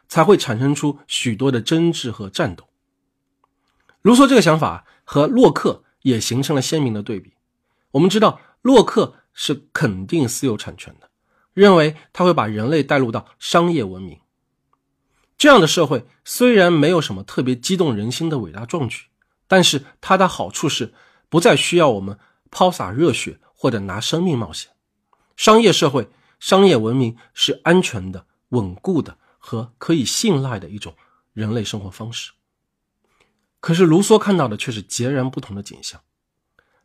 [0.08, 2.68] 才会产生出许多的争执和战斗。
[4.02, 4.84] 卢梭这个想法。
[5.08, 7.34] 和洛克也形成了鲜明的对比。
[7.92, 11.08] 我们知道，洛克是肯定私有产权的，
[11.54, 14.18] 认为他会把人类带入到商业文明
[15.38, 16.08] 这样的社会。
[16.24, 19.04] 虽然没有什么特别激动人心的伟大壮举，
[19.46, 20.92] 但是它的好处是
[21.28, 22.18] 不再需要我们
[22.50, 24.70] 抛洒热血或者拿生命冒险。
[25.36, 30.94] 商业社会、商业文明是安全的、稳固的和可以信赖的一种
[31.32, 32.32] 人类生活方式。
[33.60, 36.00] 可是卢梭看到的却是截然不同的景象。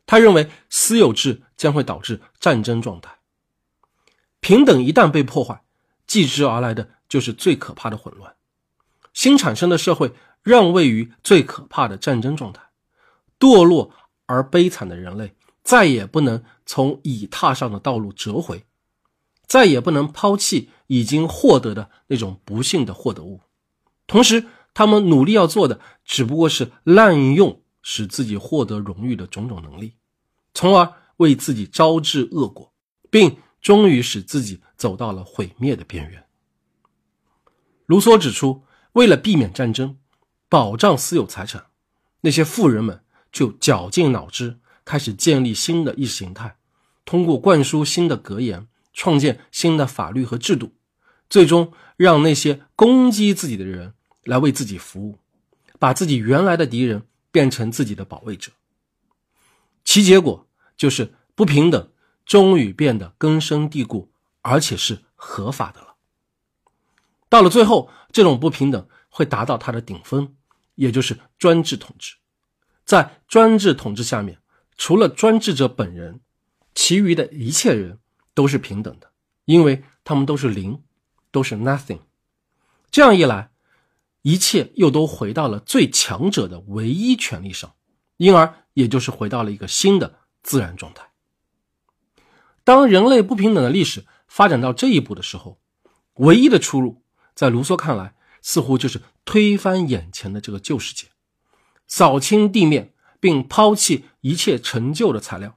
[0.04, 3.18] 他认为私有制将会导致战争状态，
[4.40, 5.62] 平等一旦被破坏，
[6.06, 8.34] 继之而来的就是最可怕的混乱。
[9.12, 12.62] 新产生的社会让位于最可怕的战争状态，
[13.38, 13.94] 堕落
[14.26, 18.64] 而悲惨的人类再也不能从已踏上的道路折回，
[19.46, 23.40] 再也不能抛弃已经获得的那种不幸的获得物，
[24.06, 24.46] 同时。
[24.74, 29.98] 他们努力要做的，只不过是滥用使自己获得荣誉的种种能力，
[30.54, 32.72] 从而为自己招致恶果，
[33.10, 36.24] 并终于使自己走到了毁灭的边缘。
[37.84, 39.98] 卢梭指出，为了避免战争，
[40.48, 41.66] 保障私有财产，
[42.22, 46.56] 那些富人们就绞尽脑汁，开始建立新的意识形态，
[47.04, 50.74] 通过灌输新的格言，创建新的法律和制度，
[51.28, 53.94] 最终让那些攻击自己的人。
[54.24, 55.18] 来为自己服务，
[55.80, 58.52] 把自己原来的敌人变成自己的保卫者，
[59.84, 61.90] 其结果就是不平等
[62.24, 65.96] 终于变得根深蒂固，而且是合法的了。
[67.28, 70.36] 到了最后，这种不平等会达到它的顶峰，
[70.76, 72.14] 也就是专制统治。
[72.84, 74.38] 在专制统治下面，
[74.76, 76.20] 除了专制者本人，
[76.74, 77.98] 其余的一切人
[78.34, 79.12] 都是平等的，
[79.44, 80.82] 因为他们都是零，
[81.30, 82.00] 都是 nothing。
[82.90, 83.50] 这样一来。
[84.24, 87.74] 一切又都回到了最强者的唯一权利上，
[88.18, 91.10] 因而也就是回到了一个新的自然状态。
[92.62, 95.58] 当人类不平等的历史发展到这一步的时候，
[96.14, 97.02] 唯一的出路，
[97.34, 101.08] 在卢梭看来，似乎就是推翻眼前的这个旧世界，
[101.88, 102.91] 扫清地面，
[103.22, 105.56] 并抛弃一切陈旧的材料，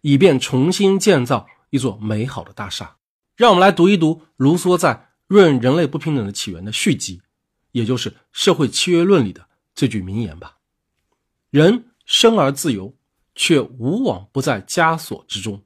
[0.00, 2.96] 以便重新建造一座美好的大厦。
[3.36, 4.94] 让我们来读一读卢梭在
[5.26, 7.20] 《论人类不平等的起源》的续集。
[7.72, 10.56] 也就是社会契约论里的这句名言吧
[11.52, 12.96] ：“人生而自由，
[13.34, 15.62] 却无往不在枷锁之中。”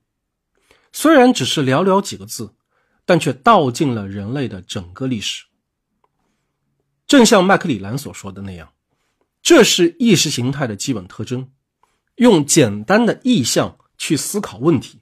[0.92, 2.52] 虽然只是寥寥几个字，
[3.04, 5.44] 但却道尽了人类的整个历史。
[7.06, 8.72] 正像麦克里兰所说的那样，
[9.42, 11.50] 这是意识形态的基本特征：
[12.16, 15.00] 用简单的意象去思考问题，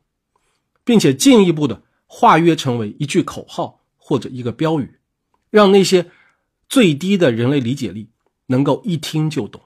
[0.85, 4.99] 并且进一步的化约成为一句口号或者一个标语，
[5.51, 6.11] 让那些。
[6.71, 8.11] 最低的人类理解力
[8.49, 9.63] 能够一听就懂。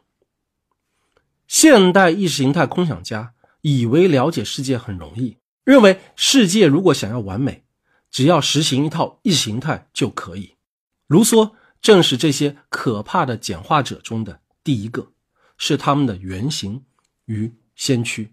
[1.49, 7.65] 现代意识形态空想家以为了解世界很容易，认为世界如果想要完美，
[8.09, 10.55] 只要实行一套意识形态就可以。
[11.09, 15.13] 卢梭正是这些可怕的简化者中的第一个，
[15.59, 16.85] 是他们的原型
[17.25, 18.33] 与先驱。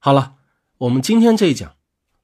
[0.00, 0.34] 好了，
[0.78, 1.76] 我们今天这一讲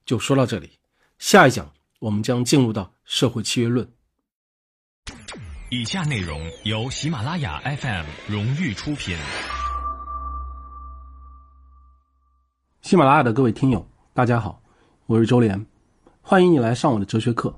[0.05, 0.79] 就说到这里，
[1.19, 3.89] 下一讲我们将进入到社会契约论。
[5.71, 9.17] 以下内容由喜马拉雅 FM 荣誉出品。
[12.83, 14.63] 喜马拉雅的各位听友，大家好，
[15.07, 15.67] 我是周连，
[16.21, 17.57] 欢迎你来上我的哲学课。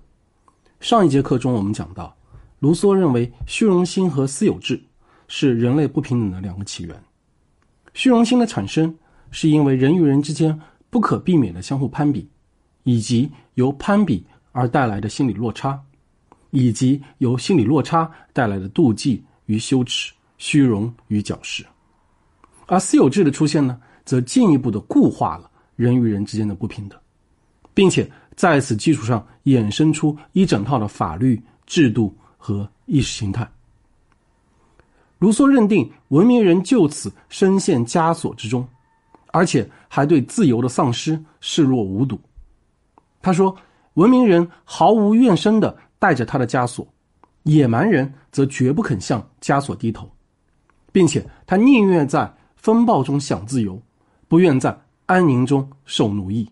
[0.81, 2.17] 上一节课中，我们讲到，
[2.59, 4.83] 卢梭认为虚荣心和私有制
[5.29, 7.03] 是人类不平等的两个起源。
[7.95, 8.93] 虚荣心的产生，
[9.31, 10.61] 是因为人与人之间
[10.91, 12.29] 不可避免的相互攀比，
[12.83, 15.81] 以及由攀比而带来的心理落差。
[16.51, 21.63] 以及由心理落差带来的妒忌与羞耻、虚荣与矫饰，
[22.67, 26.99] 而私有制的出现呢，则进一步的固化了人与人之间的不平等，
[27.75, 33.47] 并且在此基础上衍生出一整套的法律制度和意识形态。
[35.19, 38.67] 卢梭认定文明人就此深陷枷锁之中，
[39.33, 42.19] 而且还对自由的丧失视若无睹。
[43.21, 43.55] 他说
[43.95, 46.87] ：“文明人毫无怨声的。”带着他的枷锁，
[47.43, 50.09] 野蛮人则绝不肯向枷锁低头，
[50.93, 53.83] 并且他宁愿在风暴中享自由，
[54.29, 56.49] 不愿在安宁中受奴役。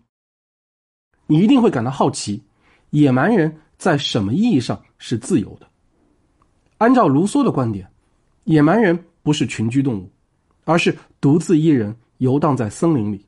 [1.27, 2.43] 你一定会感到好奇，
[2.89, 5.67] 野蛮人在什么意义上是自由的？
[6.79, 7.89] 按照卢梭的观点，
[8.47, 10.09] 野蛮人不是群居动物，
[10.63, 13.25] 而是独自一人游荡在森林里，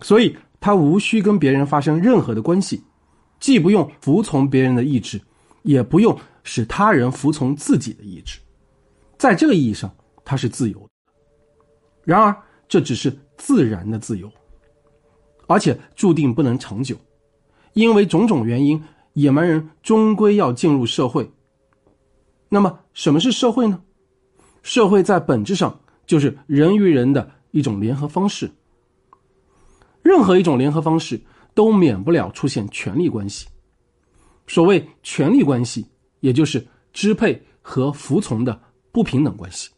[0.00, 2.82] 所以他无需跟别人发生任何的关系，
[3.40, 5.20] 既不用服从别人的意志。
[5.62, 8.38] 也不用使他人服从自己的意志，
[9.16, 9.90] 在这个意义上，
[10.22, 10.88] 他是自由。
[12.02, 12.36] 然而，
[12.68, 14.30] 这只是自然的自由，
[15.46, 16.94] 而且注定不能长久，
[17.72, 18.78] 因为种种原因，
[19.14, 21.26] 野蛮人终归要进入社会。
[22.50, 23.80] 那么，什么是社会呢？
[24.64, 28.50] 社会在本质上就是人与人的一种联合方式。
[30.02, 31.20] 任何一种联合方式
[31.54, 33.46] 都免不了出现权力关系。
[34.46, 35.86] 所谓权力关系，
[36.20, 38.58] 也就是支配和服从的
[38.90, 39.70] 不平等关系。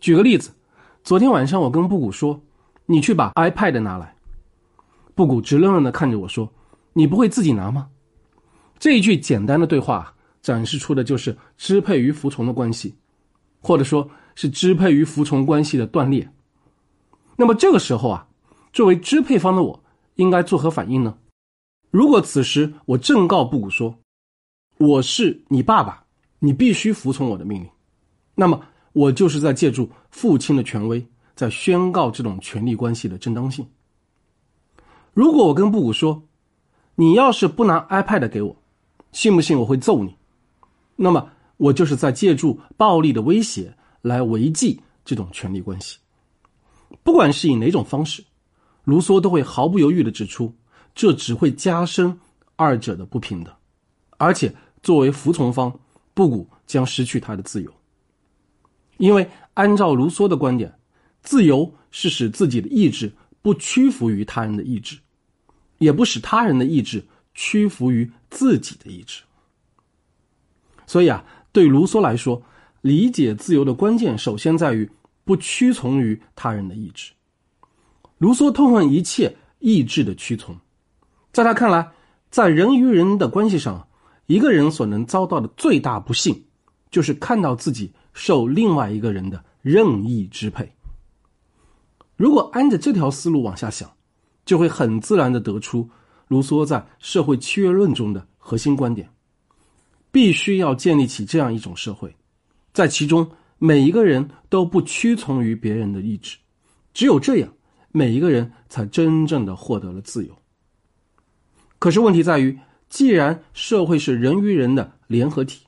[0.00, 0.50] 举个例子，
[1.02, 2.40] 昨天晚上我跟布谷说
[2.86, 4.14] ：“你去把 iPad 拿来。”
[5.16, 6.48] 布谷直愣愣的看着我说
[6.94, 7.88] ：“你不会自己拿吗？”
[8.78, 12.94] 这一句简单的对话展示出的就是支配与服从的关系，
[13.60, 16.28] 或者说是支配与服从关系的断裂。
[17.36, 18.26] 那么这个时候啊，
[18.72, 19.82] 作为支配方的我
[20.16, 21.16] 应该作何反应呢？
[21.90, 23.94] 如果此时我正告布谷说
[24.78, 26.04] ：“我是你爸爸，
[26.38, 27.68] 你必须服从我的命令。”
[28.34, 28.60] 那么
[28.92, 33.66] 我就是在借助父亲的权威，在宣告这种权力关系的正当性。
[35.14, 36.22] 如果我跟布谷说
[36.94, 38.54] ：“你要是不拿 iPad 给我，
[39.12, 40.16] 信不信我会揍你？”
[40.94, 45.98] 那么我就是在借助暴力的威胁来维系这种权力关系。
[47.02, 48.24] 不管是以哪种方式，
[48.84, 50.52] 卢梭都会毫不犹豫的指出。
[50.94, 52.18] 这只会加深
[52.56, 53.54] 二者的不平等，
[54.16, 55.78] 而且作为服从方，
[56.12, 57.72] 布谷将失去他的自由。
[58.96, 60.76] 因为按照卢梭的观点，
[61.22, 64.98] 自由是使自己的意志不屈服于他人的意志，
[65.78, 69.22] 也不使他人的意志屈服于自己的意志。
[70.84, 71.24] 所以啊，
[71.58, 72.40] 对卢梭来说，
[72.82, 74.88] 理解自由的关键首先在于
[75.24, 77.10] 不屈从于他人的意志。
[78.18, 80.56] 卢梭痛恨一切意志的屈从。
[81.32, 81.90] 在他看来，
[82.30, 83.88] 在人与人的关系上，
[84.26, 86.44] 一个人所能遭到的最大不幸，
[86.92, 90.72] 就是看到自己受另外一个人的任意支配。
[92.14, 93.90] 如果按着这条思路往下想，
[94.44, 95.90] 就会很自然的得出
[96.28, 99.10] 卢梭在《社会契约论》中的核心观点：
[100.10, 102.14] 必须要建立起这样一种社会，
[102.72, 106.36] 在其中每一个人都不屈从于别人的意志，
[106.94, 107.52] 只有这样，
[107.92, 110.36] 每一个人才真正的获得了自由。
[111.78, 115.66] 可是问题在于，既然社会是人与人的联合体，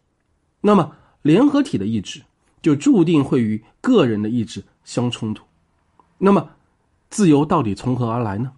[0.60, 2.20] 那么联合体的意志
[2.62, 5.44] 就注定会与个人的意志相冲突。
[6.18, 6.50] 那么，
[7.10, 8.52] 自由到底从何而来呢？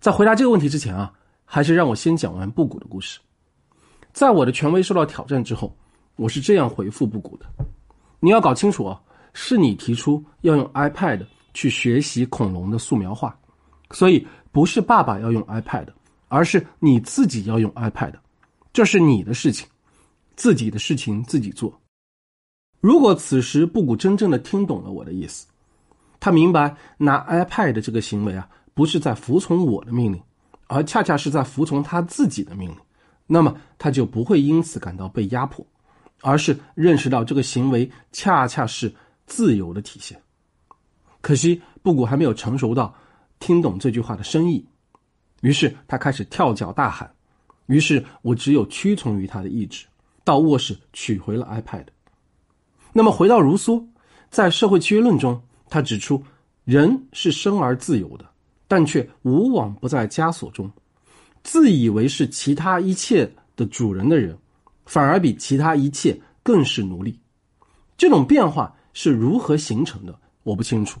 [0.00, 1.12] 在回答这个问题之前啊，
[1.44, 3.20] 还是让我先讲完布谷的故事。
[4.12, 5.76] 在我的权威受到挑战之后，
[6.16, 7.46] 我是这样回复布谷的：
[8.20, 9.00] 你要搞清楚啊，
[9.32, 13.36] 是你提出要用 iPad 去学习恐龙的素描画，
[13.90, 14.26] 所以。
[14.54, 15.86] 不是爸爸要用 iPad，
[16.28, 18.12] 而是你自己要用 iPad，
[18.70, 19.66] 这是你的事情，
[20.36, 21.72] 自己的事情自己做。
[22.78, 25.46] 如果此时布谷真正的听懂了我的意思，
[26.20, 30.22] 他明白拿 iPad 这个行为啊，不是在服从我的命令，
[30.66, 32.76] 而恰恰是在服从他自己的命令，
[33.32, 35.66] 那么他就不会因此感到被压迫，
[36.20, 40.20] 而是认识到这个行为恰恰是自由的体现。
[41.22, 42.94] 可惜布谷还没有成熟到
[43.38, 44.62] 听懂这句话的深意，
[45.40, 47.10] 于是他开始跳脚大喊，
[47.68, 49.86] 于是我只有屈从于他的意志，
[50.24, 51.86] 到卧室取回了 iPad。
[52.92, 53.82] 那么回到卢梭，
[54.28, 56.22] 在《社会契约论》中，他指出，
[56.64, 58.26] 人是生而自由的，
[58.68, 60.70] 但却无往不在枷锁中。
[61.42, 64.36] 自以为是其他一切的主人的人，
[64.86, 67.18] 反而比其他一切更是奴隶。
[67.96, 70.18] 这种变化是如何形成的？
[70.42, 71.00] 我不清楚。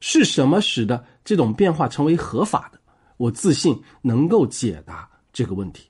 [0.00, 2.78] 是什么使得这种变化成为合法的？
[3.16, 5.88] 我自信能够解答这个问题。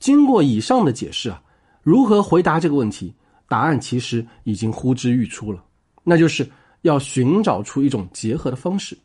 [0.00, 1.40] 经过以上的解释啊，
[1.82, 3.14] 如何回答这个问题？
[3.48, 5.62] 答案其实已经呼之欲出了，
[6.02, 6.50] 那就是
[6.82, 8.98] 要寻找出一种结合的方式，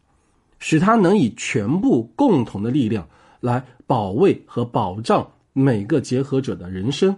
[0.57, 3.07] 使它能以全部共同的力量
[3.39, 7.15] 来保卫和保障每个结合者的人生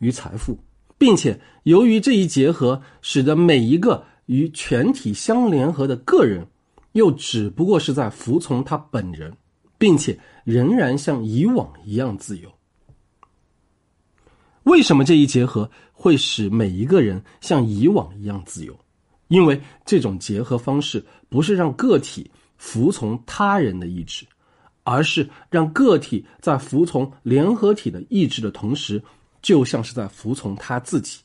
[0.00, 0.58] 与财富，
[0.98, 6.46] 并且由于这一结合，使得每一个与全体相联合的个人，
[6.92, 9.36] 又只不过是在服从他本人，
[9.78, 12.50] 并且仍然像以往一样自由。
[14.64, 18.74] 为什么这一结合会使每一个人像以往一样自由？
[19.28, 24.24] 因为这种结合方式不是让个体服从他人的意志，
[24.84, 29.02] 而是让个体在服从联合体的意志的同时，
[29.42, 31.18] 就像是在服从他自己。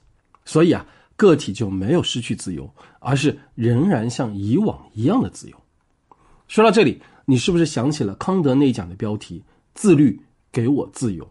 [0.46, 0.84] 所以啊，
[1.16, 2.68] 个体就没有失去自由，
[3.00, 5.58] 而是仍然像以往一样的自由。
[6.48, 9.44] 说到这里，你是不是想起了康德那讲的标题
[9.76, 10.20] “自律
[10.52, 11.30] 给我自由”？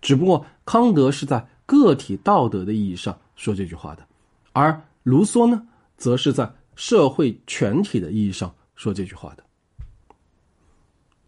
[0.00, 4.06] 只不过康德是在个体道德的意义上说这句话的，
[4.52, 5.62] 而卢梭呢，
[5.98, 9.44] 则是在社会全体的意义上说这句话的。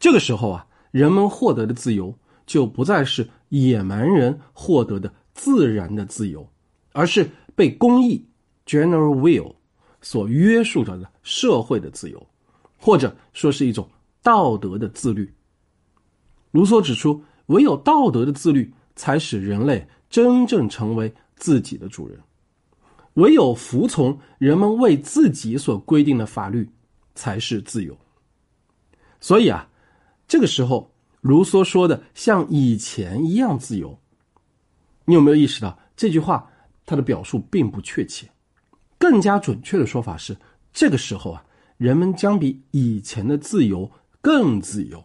[0.02, 2.12] 这个时候啊，人们获得的自由
[2.44, 6.44] 就不再是野蛮人获得的自然的自由，
[6.90, 8.26] 而是被公义
[8.66, 9.54] （general will）
[10.00, 12.26] 所约束着的社会的自由，
[12.76, 13.88] 或者说是一种
[14.24, 15.32] 道德的自律。
[16.50, 17.22] 卢梭指出。
[17.46, 22.16] 唯有道德的自律，才使人类真正成为自己的主人；
[23.14, 26.70] 唯有服从人们为自己所规定的法律，
[27.14, 27.98] 才是自由。
[29.20, 29.68] 所以啊，
[30.32, 33.98] 这个时候，卢梭说的像以前一样自由，
[35.04, 36.50] 你有没有意识到这句话
[36.86, 38.26] 它的表述并不确切？
[38.96, 40.34] 更加准确的说法是，
[40.72, 41.44] 这个时候啊，
[41.76, 45.04] 人们将比以前的自由更自由。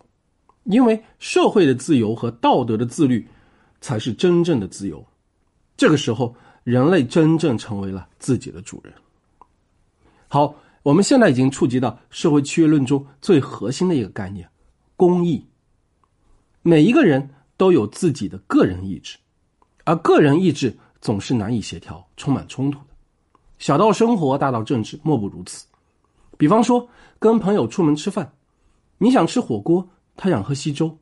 [0.63, 3.28] 因为社会的自由和道德的自律，
[3.82, 5.05] 才是真正的自由。
[5.75, 8.93] 这个时候，人类真正成为了自己的主人。
[10.30, 14.49] 好，我们现在已经触及到社会契约论中最核心的一个概念——
[14.98, 15.45] 公义。
[16.64, 19.18] 每一个人都有自己的个人意志，
[19.86, 22.86] 而个人意志总是难以协调、充满冲突的。
[23.60, 25.66] 小到生活，大到政治，莫不如此。
[26.38, 28.34] 比方说，跟朋友出门吃饭，
[28.98, 29.88] 你想吃火锅。
[30.20, 30.98] 他想喝稀粥，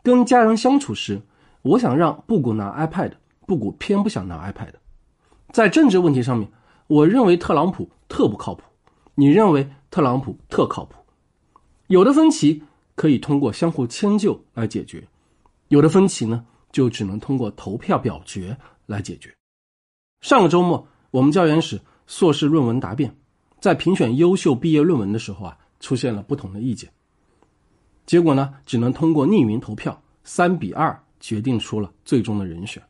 [0.00, 1.20] 跟家人相处时，
[1.62, 3.10] 我想让布谷拿 iPad，
[3.48, 4.72] 布谷偏不想拿 iPad。
[5.50, 6.48] 在政治问题上面，
[6.86, 8.62] 我认为特朗普特不靠谱，
[9.16, 10.94] 你认为特朗普特靠谱。
[11.88, 12.62] 有的分歧
[12.94, 15.06] 可以通过相互迁就来解决，
[15.68, 19.34] 有的分歧呢就只能通过投票表决来解决。
[20.20, 23.14] 上个周末，我们教研室硕士论文答辩，
[23.60, 26.90] 在评选优秀毕业论文的时候啊，出现了不同的意见。
[28.06, 32.82] 结果呢，只能通过匿名投票，三比二决定出了最终的人选。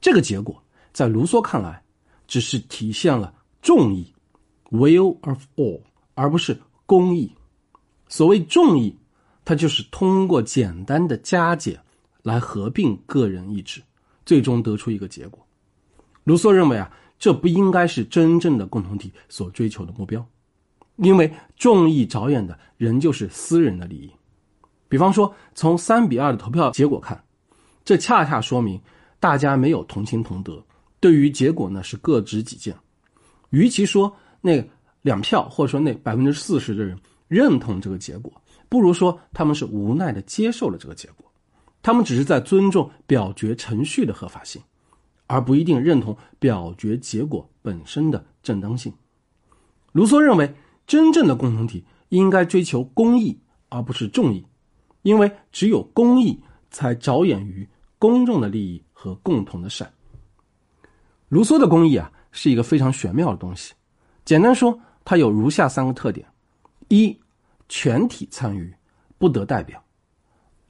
[0.00, 0.60] 这个结果
[0.92, 1.82] 在卢梭看来，
[2.26, 4.12] 只是体现了众义
[4.70, 5.80] （will of all），
[6.14, 7.30] 而不是公义。
[8.08, 8.94] 所谓众义，
[9.44, 11.78] 它就是通过简单的加减
[12.22, 13.82] 来合并个人意志，
[14.24, 15.44] 最终得出一个结果。
[16.24, 20.24] 卢梭认为啊，这不应该是真正的共同体所追求的目标，
[20.96, 24.10] 因为众议着眼的仍旧是私人的利益。
[24.88, 27.20] 比方说，从三比二的投票结果看，
[27.84, 28.80] 这恰恰说明
[29.18, 30.62] 大家没有同情同德，
[31.00, 32.76] 对于结果呢是各执己见。
[33.50, 34.62] 与其说那
[35.00, 38.32] 两票或者说那百分之四十的人认同这个结果，
[38.72, 41.30] 不如说他们是无奈的接受了这个结果。
[41.82, 44.62] 他们只是在尊重表决程序的合法性，
[45.26, 48.90] 而不一定认同表决结果本身的正当性。
[49.92, 50.54] 卢梭认为，
[50.86, 54.42] 真正的共同体应该追求公义，而不是众义。
[55.02, 57.68] 因为只有公益才着眼于
[57.98, 59.92] 公众的利益和共同的善。
[61.28, 63.74] 卢梭的公益啊，是一个非常玄妙的东西。
[64.24, 66.26] 简单说，它有如下三个特点：
[66.88, 67.14] 一、
[67.74, 68.70] 全体参与，
[69.16, 69.80] 不得代表；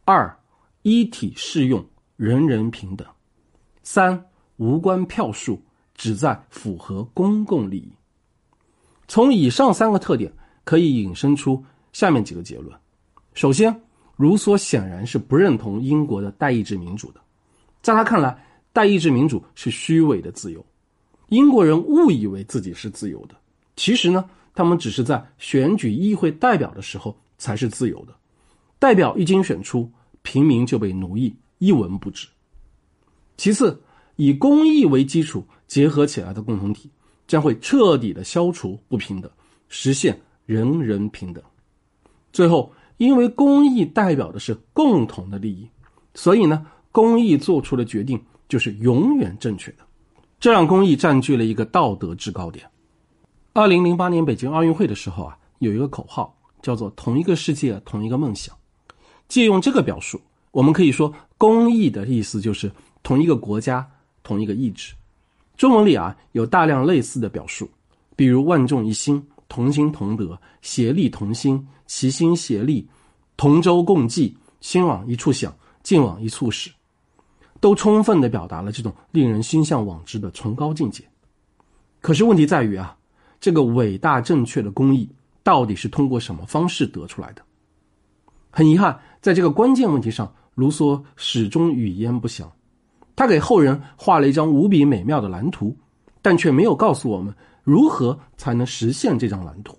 [0.05, 0.39] 二、
[0.83, 1.85] 一体适用，
[2.15, 3.05] 人人平等；
[3.83, 4.25] 三、
[4.57, 5.61] 无关票数，
[5.97, 7.93] 只在符合公共利益。
[9.09, 10.33] 从以上三个特点，
[10.63, 11.61] 可以引申出
[11.93, 12.73] 下面几个结论：
[13.35, 13.83] 首先，
[14.17, 17.21] 卢梭显然是不认同英国的代议制民主的，
[17.83, 18.41] 在他看来，
[18.73, 20.65] 代议制民主是虚伪的自由。
[21.31, 23.35] 英国人误以为自己是自由的，
[23.75, 28.15] 其实呢，他们只是在选举议会代表的时候才是自由的。
[28.79, 29.91] 代表一经选出，
[30.23, 32.29] 平民就被奴役，一文不值。
[33.37, 33.83] 其次，
[34.17, 36.91] 以公益为基础结合起来的共同体，
[37.27, 39.31] 将会彻底的消除不平等，
[39.69, 41.43] 实现人人平等。
[42.33, 42.73] 最后。
[42.99, 45.69] 因为公益代表的是共同的利益，
[46.15, 49.79] 所以呢，公益做出的决定就是永远正确的，
[50.39, 52.65] 这让公益占据了一个道德制高点。
[53.55, 58.57] 二零零八年北京奥运会的时候啊，有一个口号叫做“同一个世界，同一个梦想”。
[59.29, 60.19] 借用这个表述，
[60.53, 62.73] 我们可以说，公益的意思就是
[63.03, 63.87] 同一个国家，
[64.23, 64.95] 同一个意志。
[65.59, 67.69] 中文里啊，有大量类似的表述，
[68.17, 69.23] 比如“万众一心”。
[69.49, 72.89] 同心同德，协力同心，齐心协力，
[73.37, 76.71] 同舟共济，心往一处想，劲往一处使，
[77.61, 81.05] 都充分的表达了这种令人心向往之的崇高境界。
[82.01, 82.97] 可是问题在于啊，
[83.43, 85.09] 这个伟大正确的公益
[85.43, 87.43] 到底是通过什么方式得出来的？
[88.51, 92.49] 很遗憾，在这个关键问题上，卢梭始终语焉不详。
[93.17, 95.77] 他给后人画了一张无比美妙的蓝图，
[96.23, 97.35] 但却没有告诉我们。
[97.65, 99.77] 如何才能实现这张蓝图？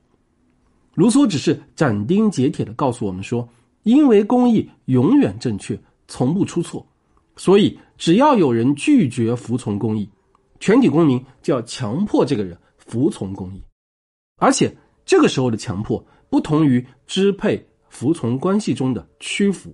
[0.96, 3.48] 卢梭只是斩钉截铁的告诉我们说
[3.84, 6.86] ：“因为公益永远正确，从不出错，
[7.38, 10.10] 所以只要有人拒绝服从公益，
[10.60, 12.58] 全体公民就要强迫这个人
[12.94, 13.64] 服从公义。
[14.38, 14.72] 而且
[15.04, 19.74] 这个时候的强迫不同于支配服从关系中的屈服，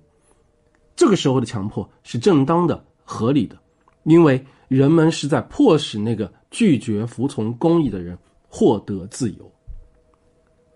[0.96, 3.60] 这个时候的强迫是正当的、合理的，
[4.06, 8.18] 因为人们是在迫使那个。”拒绝服从公义的人
[8.48, 9.52] 获得自由，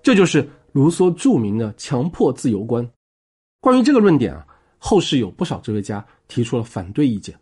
[0.03, 2.87] 这就是卢梭著名的强迫自由观。
[3.59, 4.45] 关于这个论点啊，
[4.77, 7.35] 后世有不少哲学家提出了反对意见。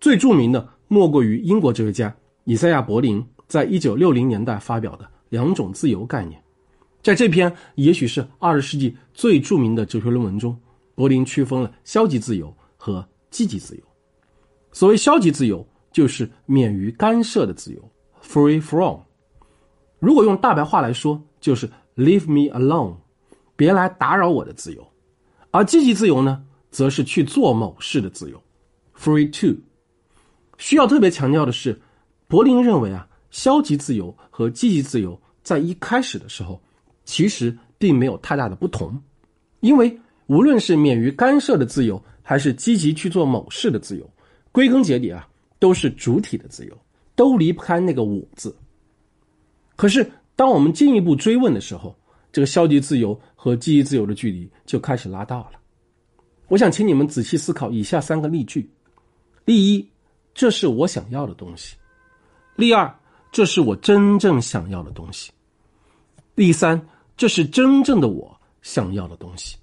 [0.00, 6.42] 最著名的莫过于英国哲学家以赛亚·柏林在一九六零年代发表的两种自由概念。
[7.02, 10.58] 在这篇也许是二十世纪最著名的哲学论文中，
[10.94, 13.82] 柏林区分了消极自由和积极自由。
[14.72, 15.66] 所谓消极自由。
[15.92, 17.90] 就是免于干涉的自由
[18.22, 19.00] ，free from。
[19.98, 21.66] 如果用大白话来说，就是
[21.96, 22.94] leave me alone，
[23.56, 24.86] 别来打扰我的自由。
[25.52, 28.38] 而积极自由呢，则是去做某事的自由
[28.94, 29.58] ，free to。
[30.58, 31.80] 需要特别强调的是，
[32.28, 36.58] 柏林认为啊，消极自由和积极自由在一开始的时候，
[37.04, 38.98] 其实并没有太大的不同，
[39.60, 39.94] 因为
[40.26, 44.10] 无论是免于干涉的自由，还是积极去做某事的自由，
[44.52, 45.28] 归根结底啊。
[45.58, 46.78] 都是主体的自由，
[47.14, 48.54] 都离不开那个“我”字。
[49.74, 51.96] 可是，当我们进一步追问的时候，
[52.30, 55.52] 这个消极自由和积极自由的距离就开始拉大了。
[56.48, 58.68] 我想请你们仔细思考以下三个例句：
[59.46, 59.88] 例一，
[60.34, 61.74] 这是我想要的东西；
[62.54, 62.94] 例二，
[63.30, 65.30] 这是我真正想要的东西；
[66.34, 66.80] 第三，
[67.16, 69.56] 这是真正的我想要的东西。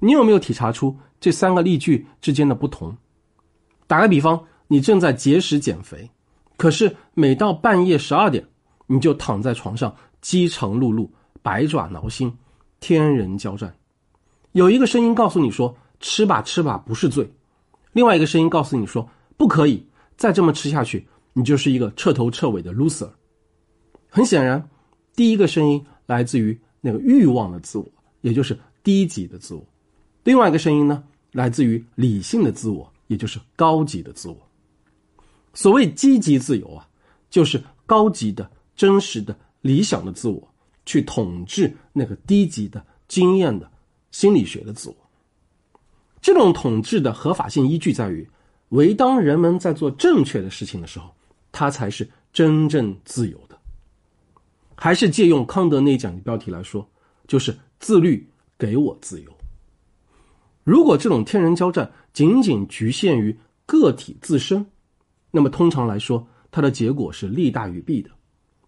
[0.00, 2.96] 你有没有体察出这三个例句之间的不同？
[3.86, 4.42] 打个比方。
[4.70, 6.10] 你正在节食减肥，
[6.58, 8.46] 可是每到半夜十二点，
[8.86, 11.08] 你就躺在床上饥肠辘辘、
[11.40, 12.30] 百爪挠心、
[12.78, 13.74] 天人交战。
[14.52, 17.26] 有一个声音告诉你说：“吃吧，吃吧，不是罪。”
[17.92, 19.08] 另外一个声音告诉你说
[19.38, 19.82] ：“不可以
[20.18, 23.10] 再这么吃下去，你就是一个彻头彻尾的 loser。”
[24.10, 24.68] 很显然，
[25.14, 27.86] 第一个声音来自于那个欲望的自我，
[28.22, 29.62] 也就是低级的自我；
[30.24, 34.36] 另外一个声音呢，来自于理性的自我，也就是高级的自我。
[35.52, 36.88] 所谓积极自由啊，
[37.28, 40.48] 就是高级的、真实的、理想的自我
[40.86, 43.70] 去统治那个低级的、经验的、
[44.10, 44.96] 心理学的自我。
[46.22, 48.28] 这种统治的合法性依据在于，
[48.70, 51.14] 唯当人们在做正确的事情的时候，
[51.58, 53.58] 他才是真正自由的。
[54.76, 56.88] 还是借用康德那讲的标题来说，
[57.26, 58.24] 就是自律
[58.56, 59.32] 给我自由。
[60.62, 63.36] 如果这种天人交战仅仅局限于
[63.66, 64.64] 个体自身，
[65.32, 68.10] 那么通常来说，它的结果是利大于弊的。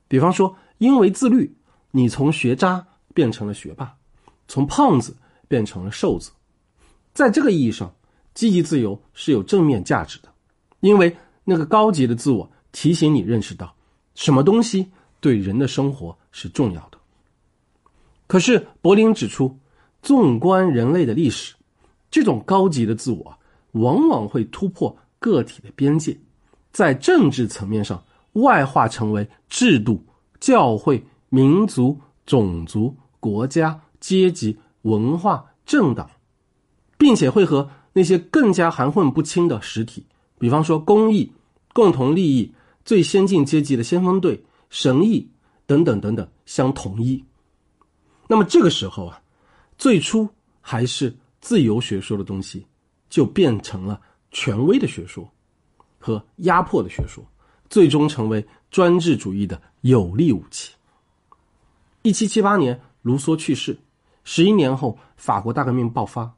[0.09, 1.55] 比方说，因为自律，
[1.93, 2.85] 你从学渣
[3.15, 3.95] 变成了学霸，
[4.49, 5.17] 从胖子
[5.47, 6.33] 变成了瘦子。
[7.13, 7.95] 在这个意义上，
[8.35, 10.29] 积极自由是有正面价值的，
[10.81, 13.75] 因为那个高级的自我提醒你认识到
[14.15, 14.87] 什么东西
[15.21, 16.99] 对人的生活是重要的。
[18.27, 19.59] 可是柏林指出，
[20.03, 21.55] 纵观人类的历史，
[22.11, 23.37] 这种高级的自我
[23.73, 26.17] 往往会突破个体的边界，
[26.73, 28.03] 在政治层面上
[28.35, 30.03] 外化成为制度、
[30.39, 36.09] 教会、民族、种族、国家、阶级、文化、政党，
[36.97, 40.07] 并且会和那些更加含混不清的实体，
[40.39, 41.33] 比方说公益、
[41.73, 42.55] 共同利益、
[42.91, 45.25] 最先进阶级的先锋队、神意
[45.65, 47.25] 等等等等相统一。
[48.27, 49.23] 那么这个时候啊，
[49.79, 50.29] 最初
[50.61, 52.67] 还是自由学说的东西，
[53.09, 54.01] 就变成了
[54.33, 55.25] 权威的学说
[56.01, 57.25] 和压迫的学说，
[57.69, 60.73] 最终成为专制主义的有力武器。
[62.03, 63.79] 一七七八年，卢梭去世，
[64.25, 66.29] 十一年后，法国大革命爆发。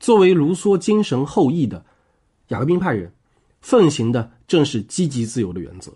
[0.00, 1.86] 作为卢梭精神后裔的
[2.48, 3.14] 雅各宾派人，
[3.60, 5.90] 奉行的正是积极自由的原则。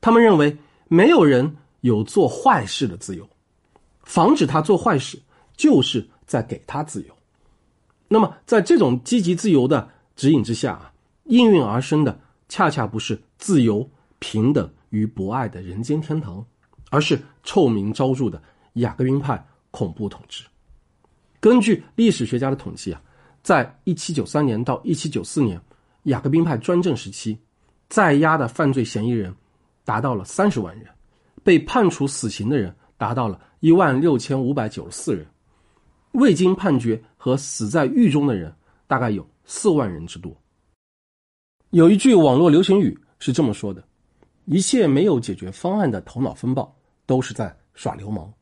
[0.00, 0.56] 他们认为，
[0.88, 3.28] 没有人有做坏事的自由。
[4.04, 5.20] 防止他做坏事，
[5.58, 7.14] 就是在给他自由。
[8.08, 9.86] 那么，在这种积极自由的
[10.16, 10.90] 指引之下啊，
[11.24, 12.18] 应运而生的
[12.48, 13.86] 恰恰不是自由、
[14.20, 16.42] 平等与博爱的人间天堂，
[16.88, 18.42] 而是臭名昭著的
[18.74, 20.42] 雅各宾派恐怖统治。
[21.40, 23.02] 根据历史学家的统计啊，
[23.42, 25.60] 在一七九三年到一七九四年
[26.04, 27.38] 雅各宾派专政时期，
[27.92, 29.36] 在押的犯罪嫌疑人
[29.84, 30.86] 达到了三十万人，
[31.44, 33.38] 被判处死刑的人达到了。
[33.60, 35.26] 一万六千五百九十四人，
[36.12, 38.50] 未经判决和死在狱中的人
[38.86, 40.34] 大概有四万人之多。
[41.68, 43.84] 有一句网络流行语是这么说的
[44.46, 46.74] ：“一切没有解决方案的头脑风暴
[47.04, 48.32] 都是在耍流氓。”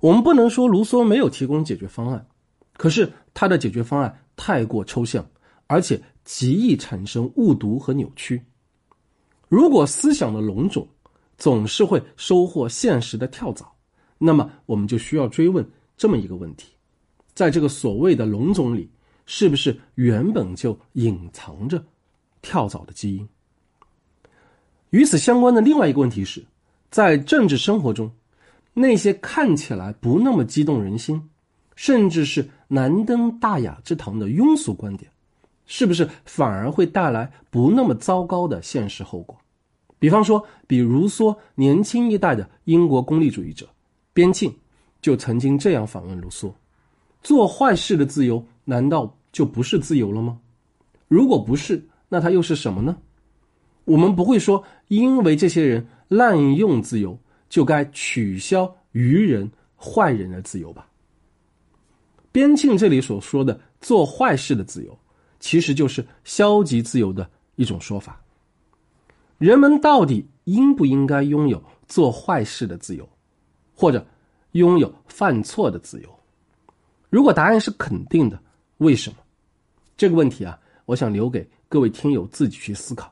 [0.00, 2.26] 我们不能说卢梭没有提供解决方案，
[2.74, 5.26] 可是他的解决方案太过抽象，
[5.66, 8.40] 而且极易产生误读和扭曲。
[9.50, 10.86] 如果思想的笼种
[11.36, 13.68] 总是会收获现实的跳蚤。
[14.16, 16.68] 那么，我们就需要追问这么一个问题：
[17.34, 18.88] 在这个所谓的龙种里，
[19.26, 21.84] 是不是原本就隐藏着
[22.42, 23.28] 跳蚤的基因？
[24.90, 26.44] 与此相关的另外一个问题是，
[26.92, 28.08] 在政治生活中，
[28.72, 31.20] 那些看起来不那么激动人心，
[31.74, 35.10] 甚至是难登大雅之堂的庸俗观点，
[35.64, 39.39] 是不是反而会带来不那么糟糕的现实后果？
[40.00, 43.68] 比方说，比如说年轻一代的英国功利主义者。
[44.12, 44.52] 边沁
[45.00, 46.52] 就曾经这样反问卢梭
[47.22, 50.40] ：“做坏事的自由难道就不是自由了吗？
[51.06, 52.98] 如果不是，那它又是什么呢？
[53.84, 57.16] 我们不会说，因为这些人滥用自由，
[57.48, 60.88] 就该取消愚人、坏人的自由吧？”
[62.32, 64.98] 边沁这里所说的做坏事的自由，
[65.38, 68.19] 其实就是消极自由的一种说法。
[69.40, 73.08] 人们到底应不应该拥有做坏事的自由？
[73.74, 74.06] 或者
[74.50, 76.20] 拥有犯错的自由，
[77.08, 78.38] 如果答案是肯定的，
[78.76, 79.16] 为什么？
[79.96, 83.10] 这个问题啊，我想留给各位听友自己去思考。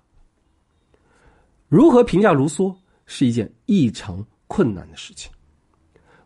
[1.66, 2.76] 如何评价卢梭
[3.06, 5.32] 是一件异常困难的事情，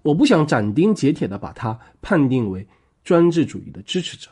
[0.02, 2.66] 我不想斩钉截铁的把他判定为
[3.04, 4.28] 专制主义的支持者。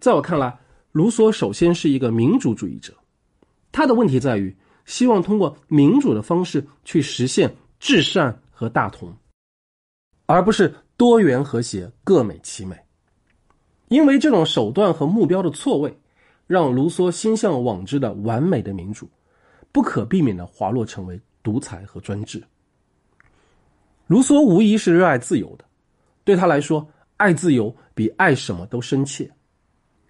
[0.00, 0.58] 在我看来，
[0.92, 2.96] 卢梭首先是一个民主主义者，
[3.74, 4.56] 他的问题在于
[4.86, 8.40] 希望通过民主的方式去实现至善。
[8.56, 9.12] 和大同，
[10.26, 12.76] 而不是多元和谐、各美其美。
[13.88, 15.92] 因为这种手段和目标的错位，
[16.46, 19.10] 让卢梭心向往之的完美的民主，
[19.72, 22.40] 不可避免的滑落成为独裁和专制。
[24.06, 25.64] 卢梭无疑是热爱自由的，
[26.22, 29.28] 对他来说，爱自由比爱什么都深切。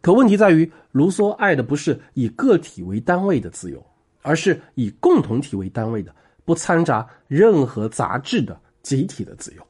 [0.05, 3.83] 可问题在于，卢梭爱的不是以个体为单位的自由，
[4.21, 6.15] 而是以共同体为单位的。
[6.45, 9.67] 不掺杂任何杂质的集体的自由。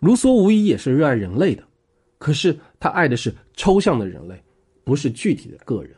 [0.00, 1.62] 卢梭无疑也是热爱人类的，
[2.16, 4.42] 可是他爱的是抽象的人类，
[4.84, 5.94] 不是具体的个人。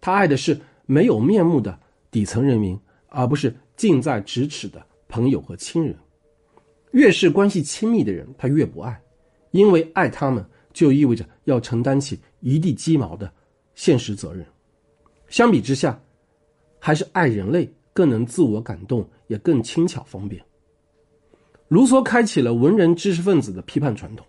[0.00, 1.78] 他爱的是没有面目的
[2.10, 5.94] 底层人民，而不是近在咫尺的朋友和亲人。
[6.92, 8.98] 越是关系亲密的人，他越不爱，
[9.50, 10.42] 因为爱他们
[10.72, 13.32] 就意味着要承担起一地鸡毛的
[13.74, 14.46] 现实责任。
[15.28, 16.00] 相比之下，
[16.78, 17.70] 还是爱人类。
[17.94, 20.40] 更能自我感动，也更轻巧方便。
[21.66, 24.24] 卢梭开启了文人知识分子的批判传统。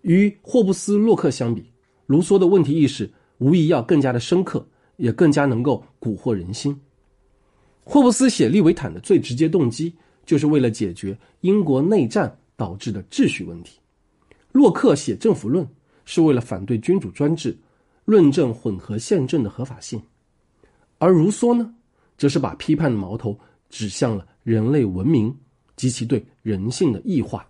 [0.00, 1.70] 与霍布斯、洛克相比，
[2.06, 6.74] 卢梭的问题意识无疑要更加的深刻，也更加能够蛊惑人心。
[7.84, 9.94] 霍布斯写《利维坦》的最直接动机，
[10.24, 13.78] 就是为了解决英国内战导致的秩序问题；
[14.50, 15.62] 洛克写《政府论》，
[16.04, 17.56] 是为了反对君主专制，
[18.04, 20.02] 论证混合宪政的合法性。
[20.98, 21.74] 而卢梭呢，
[22.16, 23.38] 则是把批判的矛头
[23.68, 25.36] 指向了人类文明
[25.76, 27.46] 及其对人性的异化。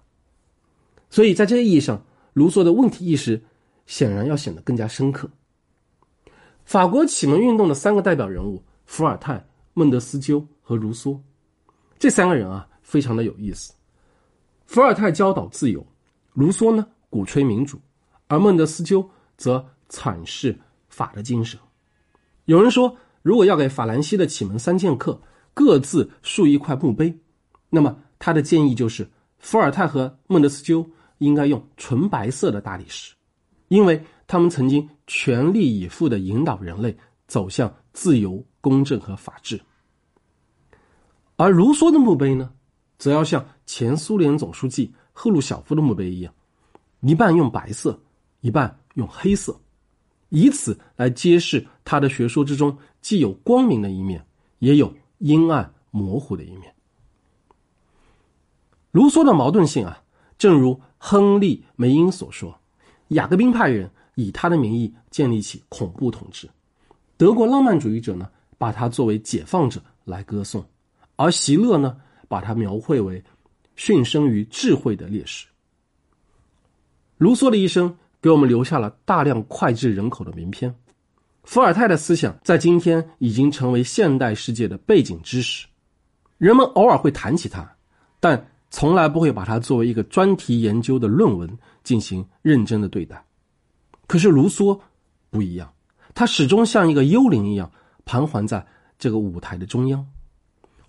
[1.10, 2.02] 所以在这个意义上，
[2.32, 3.40] 卢梭的问题意识
[3.86, 5.30] 显然要显得更加深刻。
[6.64, 11.18] 法国启蒙运动的三个代表人物伏尔泰、孟德斯鸠和卢梭，
[11.98, 13.72] 这三个人啊，非常的有意思。
[14.66, 15.86] 伏尔泰教导自由，
[16.32, 17.78] 卢梭呢鼓吹民主，
[18.28, 20.58] 而孟德斯鸠则阐释
[20.88, 21.58] 法的精神。
[22.46, 25.20] 有人说，如果要给法兰西的启蒙三剑客
[25.52, 27.16] 各自竖一块墓碑，
[27.70, 29.08] 那么他的建议就是，
[29.38, 30.86] 伏尔泰和孟德斯鸠
[31.18, 33.14] 应该用纯白色的大理石，
[33.68, 36.96] 因为他们曾经全力以赴的引导人类
[37.26, 39.60] 走向自由、公正和法治。
[41.36, 42.52] 而卢梭的墓碑呢，
[42.98, 46.32] 则要像前苏联总书记赫鲁晓夫的墓碑一样，
[47.00, 47.98] 一半用白色，
[48.44, 49.58] 一半用黑色，
[50.28, 54.22] 以此来揭示他的学说之中既有光明的一面，
[54.58, 56.70] 也有阴暗模糊的一面。
[58.90, 60.02] 卢梭的矛盾性啊，
[60.36, 62.60] 正如亨利·梅因所说
[63.08, 66.46] ：“雅各宾派人以他的名义建立起恐怖统治，
[67.16, 68.28] 德国浪漫主义者呢，
[68.58, 70.62] 把他作为解放者来歌颂，
[71.16, 73.22] 而席勒呢。”把他描绘为
[73.76, 75.46] 驯生于智慧的烈士。
[77.18, 80.74] 卢梭的一生给我们留下了大量脍炙人口的名篇。
[81.42, 85.66] 伏尔泰的思想在今天已经成为现代世界的背景知识，
[86.38, 87.70] 人们偶尔会谈起他，
[88.20, 91.46] 但从来不会把它作为一个专题研究的论文
[91.82, 93.22] 进行认真的对待。
[94.06, 94.80] 可是卢梭
[95.28, 95.70] 不一样，
[96.14, 97.70] 他始终像一个幽灵一样
[98.06, 98.66] 盘桓在
[98.98, 100.02] 这个舞台的中央。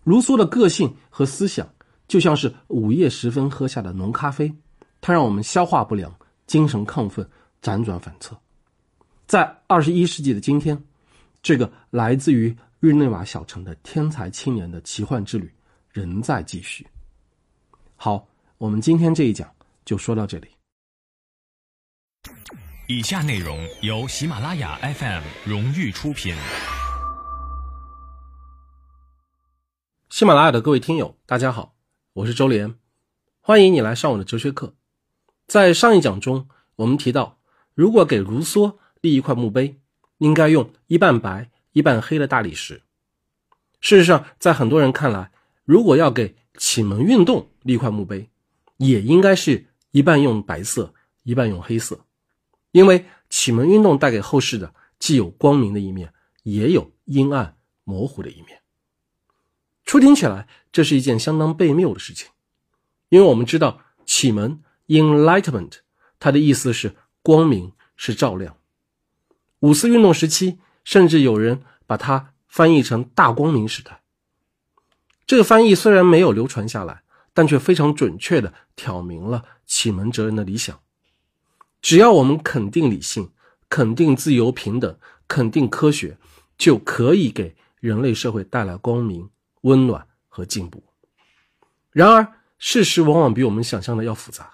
[0.05, 1.67] 卢梭的个性和思想
[2.07, 4.49] 就像是午夜时分喝下的浓咖啡，
[5.01, 6.15] 它让我们消化不良、
[6.47, 7.27] 精神亢奋、
[7.61, 8.39] 辗转反侧。
[9.25, 10.81] 在二十一世纪的今天，
[11.41, 15.51] 这个来自于日内瓦小城的天才青年的奇幻之旅
[15.91, 16.85] 仍在继续。
[17.95, 18.27] 好，
[18.57, 19.51] 我们今天这一讲
[19.83, 20.47] 就说到这里。
[22.87, 26.35] 以下内容由喜马拉雅 FM 荣誉出品。
[30.11, 31.75] 喜马拉雅的各位听友，大家好，
[32.13, 32.75] 我是周连，
[33.41, 34.75] 欢迎你来上我的哲学课。
[35.47, 37.37] 在上一讲中，我们提到，
[37.73, 39.79] 如果给卢梭立一块墓碑，
[40.17, 42.81] 应该用一半白一半黑的大理石。
[43.79, 45.31] 事实上，在很多人看来，
[45.63, 48.29] 如果要给启蒙运动立块墓碑，
[48.77, 50.93] 也应该是一半用白色，
[51.23, 52.05] 一半用黑色，
[52.71, 56.11] 因为启蒙运动带给后世的既有光明的一面，
[56.43, 58.61] 也有阴暗模糊的一面。
[59.85, 62.29] 初听起来，这是一件相当悖谬的事情，
[63.09, 65.79] 因为我们知道启蒙 （enlightenment）
[66.19, 68.57] 它的意思是光明，是照亮。
[69.59, 74.01] 五四运动时期，甚至有人把它翻译成“大光明时代”。
[75.25, 80.79] 这个翻译虽然没有流传下来，但却非常准确的挑明了启蒙哲人的理想：
[81.81, 83.31] 只要我们肯定理性，
[83.69, 86.17] 肯定自由平等，肯定科学，
[86.57, 89.29] 就可以给人类社会带来光明。
[89.61, 90.83] 温暖和进步。
[91.89, 94.51] 然而，事实往往比我们想象的要复杂。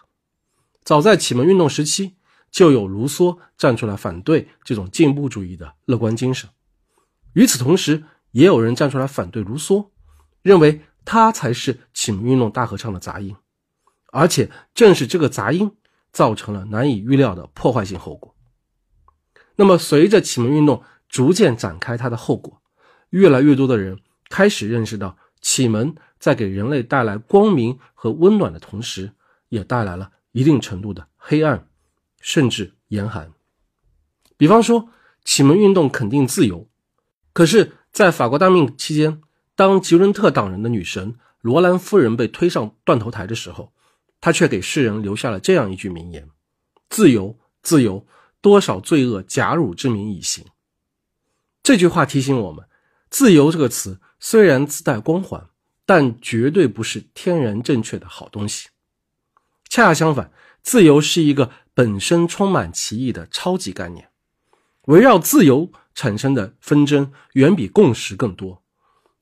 [0.83, 2.15] 早在启蒙运动时期，
[2.49, 6.49] 就有卢梭站出来反对这种进步主义的乐观精神。
[7.33, 9.89] 与此同时，也有人站出来反对卢梭，
[10.41, 13.35] 认为他才是启蒙运动大合唱的杂音，
[14.11, 15.71] 而且正是这个杂音
[16.11, 18.35] 造成了难以预料的破坏性后果。
[19.55, 22.61] 那么，随着启蒙运动逐渐展开，它的后果，
[23.09, 23.99] 越来越多的人。
[24.29, 29.11] 开始认识到，启蒙在给人类带来光明和温暖的同时，
[29.49, 31.67] 也带来了一定程度的黑暗，
[32.19, 33.31] 甚至严寒。
[34.37, 34.89] 比方说，
[35.23, 36.67] 启蒙运动肯定自由，
[37.33, 39.21] 可是，在法国大革命期间，
[39.55, 43.71] 当吉伦特党人的女神罗兰夫人被推上断头台的时候，
[44.19, 46.27] 她却给世人留下了这样一句名言
[46.89, 48.05] ：“自由，自由，
[48.41, 50.45] 多少罪恶假汝之名以行。”
[51.63, 52.65] 这句话提醒我们
[53.09, 53.99] ，“自由”这个词。
[54.23, 55.49] 虽然自带光环，
[55.83, 58.69] 但绝对不是天然正确的好东西。
[59.71, 64.09] 恰恰相反，自由是一个本身充满歧义的超级概念。
[64.87, 68.61] 围绕自由产生的纷争远比共识更多，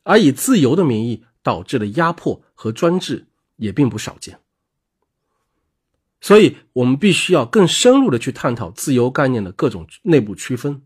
[0.01, 3.27] 而以自由的名义导致的压迫和专制
[3.57, 4.39] 也并不少见。
[6.19, 10.81] 所以，我们必须要更深入的去探讨自由概念的各种内部区分，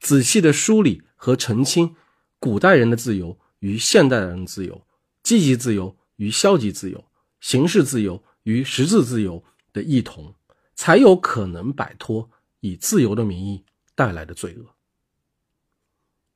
[0.00, 1.94] 仔细的梳理和澄清
[2.38, 3.38] 古代人的自由。
[3.58, 4.86] 与现代人的自由、
[5.22, 7.04] 积极自由与消极自由、
[7.40, 10.34] 形式自由与实质自由的异同，
[10.74, 12.30] 才有可能摆脱
[12.60, 13.64] 以自由的名义
[13.94, 14.64] 带来的罪恶。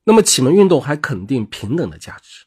[0.05, 2.45] 那么启蒙运动还肯定平等的价值。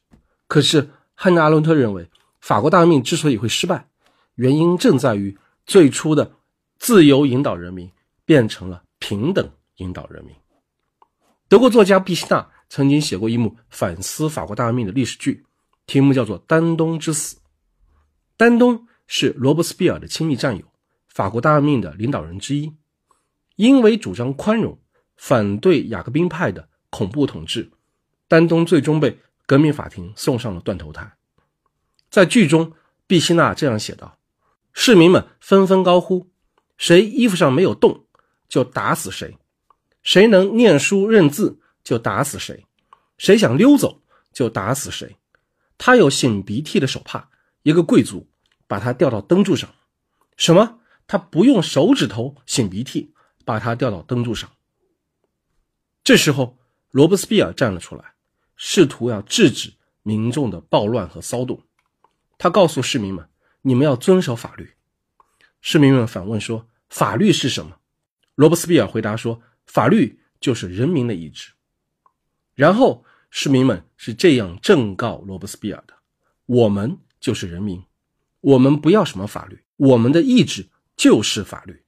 [0.48, 2.10] 可是汉娜·阿伦特认为，
[2.40, 3.88] 法国大革命之所以会失败，
[4.36, 6.34] 原因正在于最初的
[6.78, 7.92] 自由引导人民
[8.26, 10.36] 变成了平等引导人民。
[11.48, 15.46] 德国作家毕希纳曾经写过一幕反思法国大革命的历史剧，
[15.86, 17.36] 题目叫做《丹东之死》。
[18.38, 20.64] 丹东是罗伯斯庇尔的亲密战友，
[21.10, 22.74] 法国大革命的领导人之一。
[23.58, 24.80] 因为主张宽容，
[25.18, 27.70] 反对雅各宾派的恐怖统治，
[28.30, 31.12] 丹东最终被革命法庭送上了断头台。
[32.10, 32.72] 在剧中，
[33.06, 34.18] 毕希纳这样写道
[34.72, 36.32] ：“市民们纷纷高呼，
[36.78, 38.06] 谁衣服上没有洞，
[38.48, 39.38] 就打死谁。”
[40.02, 42.66] 谁能念书认字，就打死谁；
[43.18, 44.02] 谁想溜走，
[44.32, 45.18] 就打死谁。
[45.78, 47.30] 他有擤鼻涕的手帕，
[47.64, 48.30] 一个贵族
[48.72, 49.70] 把他吊到灯柱上。
[50.38, 50.80] 什么？
[51.06, 53.14] 他不用手指头擤鼻涕，
[53.44, 54.50] 把他吊到灯柱上。
[56.06, 56.58] 这时候，
[56.92, 58.14] 罗伯斯庇尔站了出来，
[58.56, 61.62] 试图要制止民众的暴乱和骚动。
[62.38, 63.28] 他告诉市民们
[63.62, 64.74] ：“你们要遵守法律。”
[65.60, 67.76] 市民们反问说：“法律是什么？”
[68.36, 69.42] 罗伯斯庇尔回答说。
[69.68, 71.54] 法律就是人民的意志。
[72.56, 75.94] 然后市民们是这样正告罗伯斯庇尔的
[76.46, 77.82] ：“我们就是人民，
[78.42, 81.84] 我们不要什么法律，我们的意志就是法律。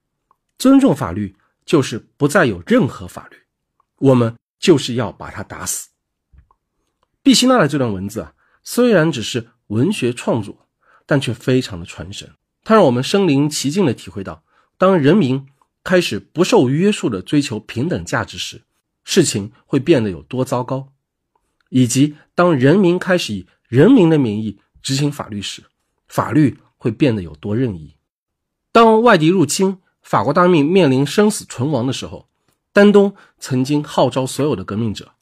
[0.58, 1.36] 尊重法律
[1.66, 3.38] 就是不再有任何法律，
[3.98, 5.90] 我们就是要把他打死。”
[7.22, 8.34] 毕希纳的这段文字啊，
[8.64, 10.68] 虽然只是文学创作，
[11.06, 12.32] 但却非常的传神。
[12.64, 14.44] 它让我们身临其境的体会到，
[14.78, 15.46] 当人民。
[15.86, 18.62] 开始不受约束的追求平等价值时，
[19.04, 20.94] 事情会变得有多糟糕；
[21.68, 25.62] 以及当人民开始以人民的名义执行法律时，
[26.14, 27.96] 法律会变得有多任意。
[28.72, 32.28] 当外敌入侵，法国大革命面临生死存亡的时候，
[32.72, 35.14] 丹东曾经号召所有的革命者：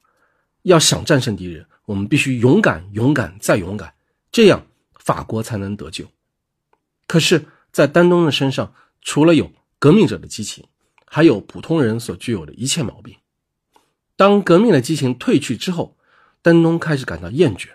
[0.64, 3.94] 要想战胜敌人，我们必须勇敢、勇敢再勇敢，
[4.34, 6.06] 这样法国才能得救。
[7.08, 10.66] 可是，在丹东的身上，除了有革命者的激情，
[11.06, 13.16] 还有普通人所具有的一切毛病。
[14.18, 15.96] 当革命的激情褪去之后，
[16.42, 17.70] 丹东开始感到厌倦。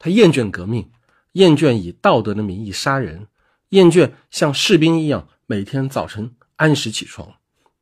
[0.00, 0.90] 他厌倦革命，
[1.32, 3.28] 厌倦以道德的名义杀人，
[3.70, 7.34] 厌倦像士兵一样每天早晨按时起床，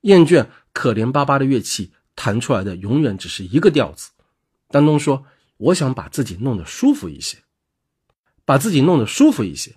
[0.03, 4.11] 厌倦可怜巴巴的乐器弹出来的永远只是一个调子。
[4.69, 5.25] 丹东说
[5.57, 7.39] ：“我想把自己弄得舒服一些，
[8.45, 9.75] 把自己弄得舒服一些。”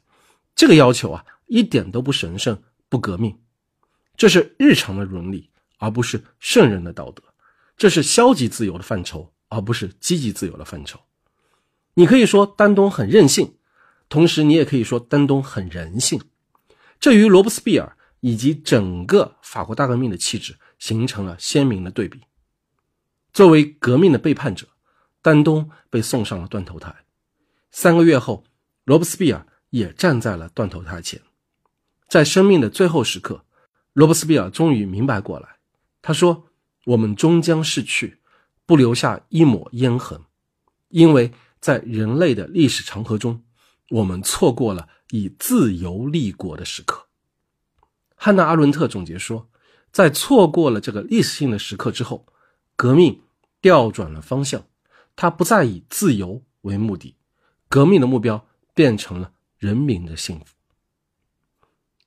[0.53, 3.39] 这个要求啊，一点都不神圣，不革命。
[4.17, 7.23] 这是日常的伦理，而不是圣人的道德；
[7.77, 10.99] 这是消极自由的范畴，而不是积极自由的范畴。
[11.93, 13.55] 你可以说丹东很任性，
[14.11, 16.21] 同时你也可以说丹东很人性。
[16.99, 22.19] 这与罗伯斯庇尔以及整个法国大革命的气质形成了鲜明的对比。
[23.31, 24.67] 作为革命的背叛者，
[25.21, 26.93] 丹东被送上了断头台。
[27.71, 28.43] 三个月后，
[28.83, 31.21] 罗伯斯庇尔也站在了断头台前，
[32.09, 33.45] 在生命的最后时刻。
[33.93, 35.47] 罗伯斯庇尔终于明白过来，
[36.01, 36.49] 他说
[36.85, 38.19] ：“我们终将逝去，
[38.65, 40.19] 不留下一抹烟痕，
[40.89, 41.31] 因为
[41.61, 43.41] 在人类的历史长河中，
[43.91, 47.07] 我们错过了以自由立国的时刻。”
[48.17, 49.49] 汉娜·阿伦特总结说
[49.91, 52.25] ：“在错过了这个历史性的时刻之后，
[52.75, 53.21] 革命
[53.61, 54.65] 调转了方向，
[55.15, 57.15] 它不再以自由为目的，
[57.67, 60.45] 革命的目标变成了人民的幸福。”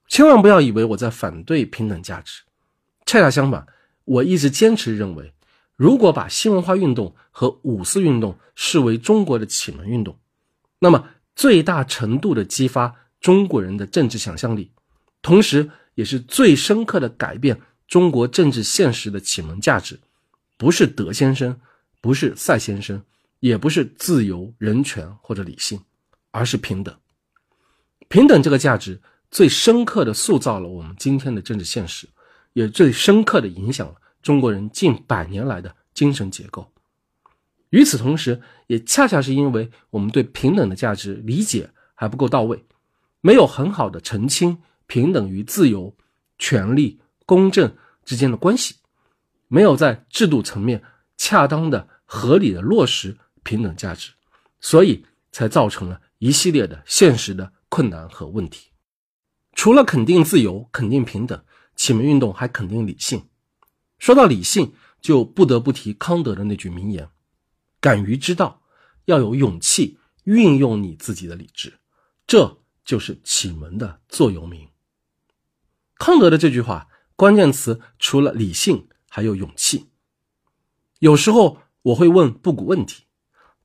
[0.07, 2.43] 千万不要以为我在反对平等价值，
[3.07, 3.67] 恰恰相反，
[4.05, 5.35] 我一直坚持认为，
[5.75, 10.17] 如果把新文化运动和五四运动视为中国的启蒙运动，
[10.79, 14.71] 那么最大程度的激发中国人的政治想象力，
[15.23, 20.01] 同时也是最深刻的改变中国政治现实的启蒙价值，
[20.57, 21.61] 不是德先生，
[22.01, 23.03] 不是赛先生，
[23.41, 25.81] 也不是自由、人权或者理性，
[26.31, 26.95] 而是平等。
[28.09, 29.01] 平等这个价值。
[29.31, 32.09] 最深刻的塑造了我们今天的政治现实，
[32.53, 36.71] 也最深刻的影响了中国人近百年来的精神结构。
[37.75, 42.65] 与此同时，也恰恰是因为我们对平等的价值理解还不够到位，
[43.21, 45.93] 没有很好的澄清平等与自由、
[46.39, 48.77] 权利、公正之间的关系，
[49.49, 50.85] 没有在制度层面
[51.17, 54.13] 恰当的、合理的落实平等价值，
[54.61, 58.69] 所以才造成了一系列的现实的困难和问题。
[59.53, 61.45] 除了肯定自由、肯定平等，
[61.75, 63.25] 启蒙运动还肯定理性。
[63.99, 67.09] 说到理性，就不得不提康德的那句名言
[67.85, 68.63] ：“敢于知道，
[69.05, 71.81] 要有勇气运用你自己的理智。”
[72.27, 74.71] 这就是启蒙的座右铭。
[75.97, 79.91] 康德的这句话关键词除了理性，还有勇气。
[81.01, 83.05] 有时候我会问布谷问题，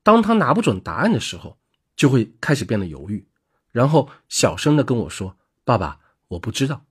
[0.02, 1.58] 当他拿不准答案的时候，
[1.96, 3.26] 就会开始变得犹豫，
[3.72, 5.98] 然后小声的跟我说：“爸爸，
[6.28, 6.84] 我不知道。”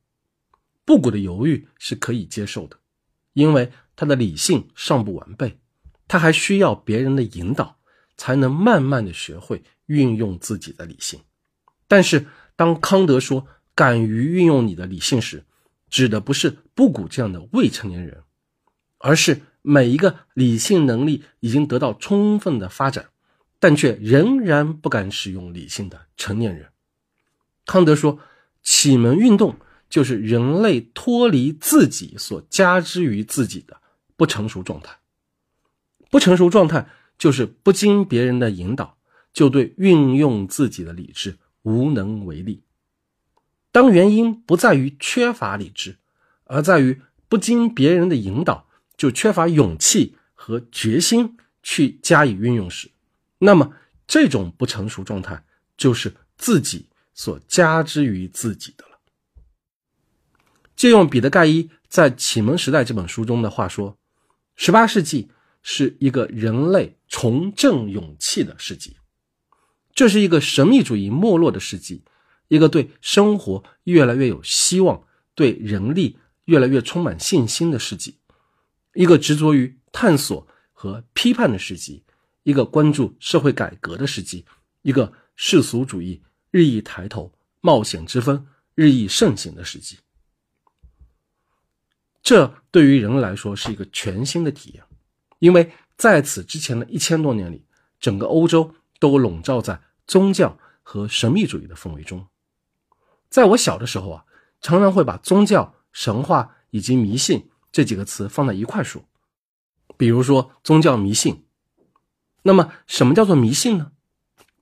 [0.84, 2.80] 布谷的犹豫是可以接受的，
[3.34, 5.60] 因为他的理性尚不完备，
[6.10, 7.78] 他还需要别人的引导，
[8.18, 11.22] 才能慢慢的学会运用自己的理性。
[11.88, 12.26] 但是
[12.58, 15.46] 当康德说敢于运用你的理性时，
[15.90, 18.24] 指的不是布谷这样的未成年人，
[18.98, 23.10] 而是每一个理性能力已经得到充分的发展，
[23.60, 26.70] 但却仍然不敢使用理性的成年人。
[27.66, 28.20] 康德说，
[28.64, 29.56] 启蒙运动
[29.90, 33.80] 就是人类脱离自己所加之于自己的
[34.18, 34.99] 不成熟状态。
[36.10, 36.88] 不成熟状态
[37.18, 38.98] 就是不经别人的引导，
[39.32, 42.64] 就对运用自己的理智无能为力。
[43.72, 45.98] 当原因不在于缺乏理智，
[46.46, 52.90] 而在于不经别人的引导就缺乏勇气和决心去加以运用时，
[53.38, 53.74] 那么
[54.08, 55.44] 这种不成熟状态
[55.78, 58.98] 就是自己所加之于自己的了。
[60.76, 63.98] 借用彼得盖伊在《启蒙时代》这本书中的话说
[64.56, 65.30] ：“十八世纪
[65.62, 68.98] 是一个人类重振勇气的世纪，
[69.94, 72.04] 这是一个神秘主义没落的世纪。”
[72.50, 75.04] 一个对生活越来越有希望、
[75.36, 78.16] 对人力越来越充满信心的世纪，
[78.96, 82.04] 一个执着于探索和批判的世纪，
[82.42, 84.46] 一个关注社会改革的世纪，
[84.82, 87.32] 一个世俗主义日益抬头、
[87.62, 90.00] 冒险之风日益盛行的世纪。
[92.24, 94.84] 这对于人来说是一个全新的体验，
[95.40, 97.66] 因为在此之前的一千多年里，
[98.00, 102.28] 整个欧洲都笼罩在宗教和神秘主义的氛围中。
[103.30, 104.26] 在我小的时候啊，
[104.62, 109.04] 常常会把宗教、神话以及迷信这几个词放在一块说。
[109.98, 111.46] 比如说宗教迷信，
[112.44, 113.92] 那么什么叫做迷信呢？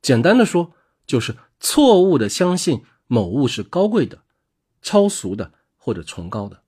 [0.02, 0.74] 简单的说，
[1.06, 4.24] 就是错误的相信某物是高贵的、
[4.82, 6.64] 超俗的或者崇高的。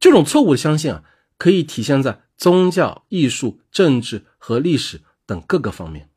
[0.00, 1.04] 这种错误的相信啊，
[1.36, 6.08] 可以体现在宗教、艺术、政治和历史等各个方面。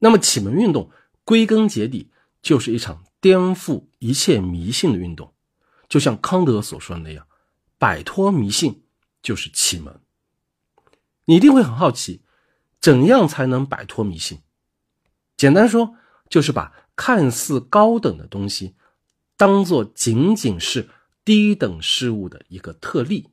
[0.00, 0.90] 那么启蒙运动
[1.24, 2.10] 归根结底
[2.42, 3.02] 就是一场。
[3.22, 5.34] 颠覆一切迷信的运动，
[5.90, 7.26] 就像康德所说的那样，
[7.76, 8.82] 摆脱迷信
[9.20, 10.00] 就是启蒙。
[11.26, 12.22] 你一定会很好奇，
[12.80, 14.40] 怎样才能摆脱迷信？
[15.36, 15.96] 简单说，
[16.30, 18.74] 就是把看似高等的东西，
[19.36, 20.88] 当做仅仅是
[21.22, 23.28] 低等事物的一个特例。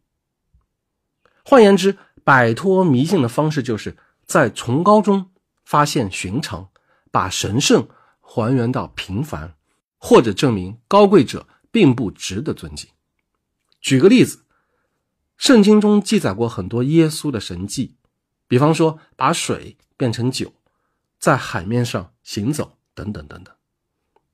[1.50, 3.96] 换言之，摆脱迷信的方式，就是
[4.26, 5.30] 在崇高中
[5.64, 6.68] 发现寻常，
[7.10, 7.88] 把神圣
[8.20, 9.54] 还原到平凡。
[9.98, 12.90] 或者证明高贵者并不值得尊敬。
[13.80, 14.44] 举个例子，
[15.38, 17.96] 圣经中记载过很多耶稣的神迹，
[18.46, 20.54] 比方说把水变成酒，
[21.18, 23.56] 在海面上行走等等等等。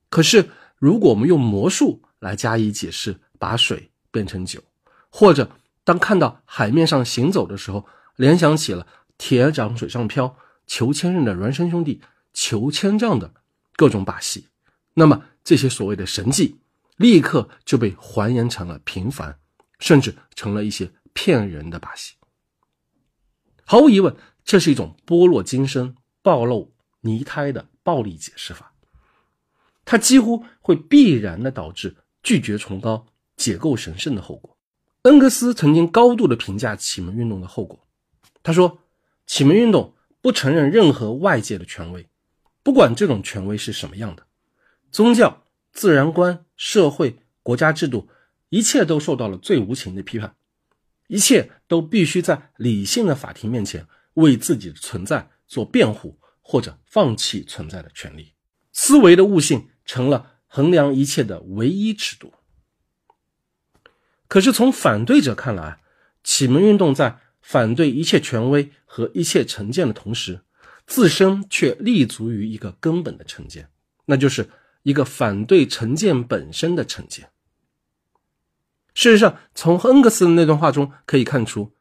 [0.09, 4.61] 可是，如果我们用魔术来加以解释把水变成酒，
[5.09, 5.49] 或者
[5.83, 12.01] 当看到海面上行走的时候，联想起了铁掌水上漂、裘千仞的孪生兄弟、
[12.33, 13.33] 裘千丈的
[13.75, 14.47] 各种把戏，
[14.93, 15.25] 那么。
[15.45, 16.61] 这些所谓的神迹，
[16.95, 19.37] 立刻就被还原成了平凡，
[19.77, 22.13] 甚至成了一些骗人的把戏。
[23.65, 24.15] 毫无疑问，
[24.45, 28.73] 这是一种剥落今生、暴露泥胎的暴力解释法。
[29.83, 33.05] 它几乎会必然的导致拒绝崇高、
[33.35, 34.52] 解构神圣的后果。
[35.03, 37.85] 恩格斯曾经高度的评价启蒙运动的后果，
[38.41, 38.79] 他说
[39.27, 42.07] ：“启蒙运动不承认任何外界的权威，
[42.63, 44.25] 不管这种权威是什么样的。”
[44.91, 45.43] 宗教、
[45.73, 48.07] 自然观、社会、国家制度，
[48.47, 50.35] 一切都受到了最无情的批判，
[51.07, 58.31] 一切都必须在理性的法庭面前为自己的存在做辩护，或者放弃存在的权利。
[58.71, 62.33] 思维的悟性成了衡量一切的唯一尺度。
[64.33, 65.77] 可是从反对者看来，
[66.23, 70.41] 启蒙运动在反对一切权威和一切成见的同时，
[70.87, 73.69] 自身却立足于一个根本的成见，
[74.05, 74.49] 那就是。
[74.81, 77.29] 一个反对成见本身的成见。
[78.93, 81.71] 事实上，从恩格斯的那段话中可以看出，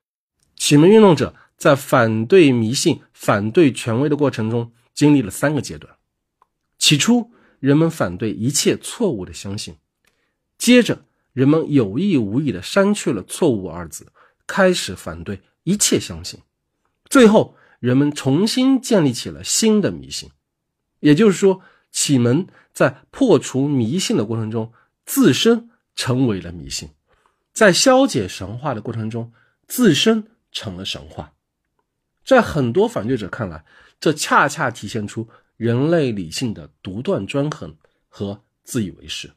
[0.55, 5.97] 启蒙运动者在反对迷信、反对权威的过程中，经历了三个阶段。
[6.79, 9.75] 起初，人们反对一切错误的相信；
[10.57, 14.13] 接着，人们有意无意的删去了“错误”二字，
[14.47, 16.41] 开始反对一切相信；
[17.09, 20.31] 最后，人们重新建立起了新的迷信。
[21.01, 21.61] 也就是说，
[21.91, 22.47] 启蒙。
[22.75, 24.73] 在破除迷信的过程中，
[25.05, 26.89] 自身成为了迷信；
[27.53, 29.31] 在消解神话的过程中，
[29.69, 31.35] 自身成了神话。
[32.25, 33.63] 在很多反对者看来，
[34.01, 35.29] 这恰恰体现出
[35.59, 37.77] 人类理性的独断专横
[38.09, 39.31] 和自以为是。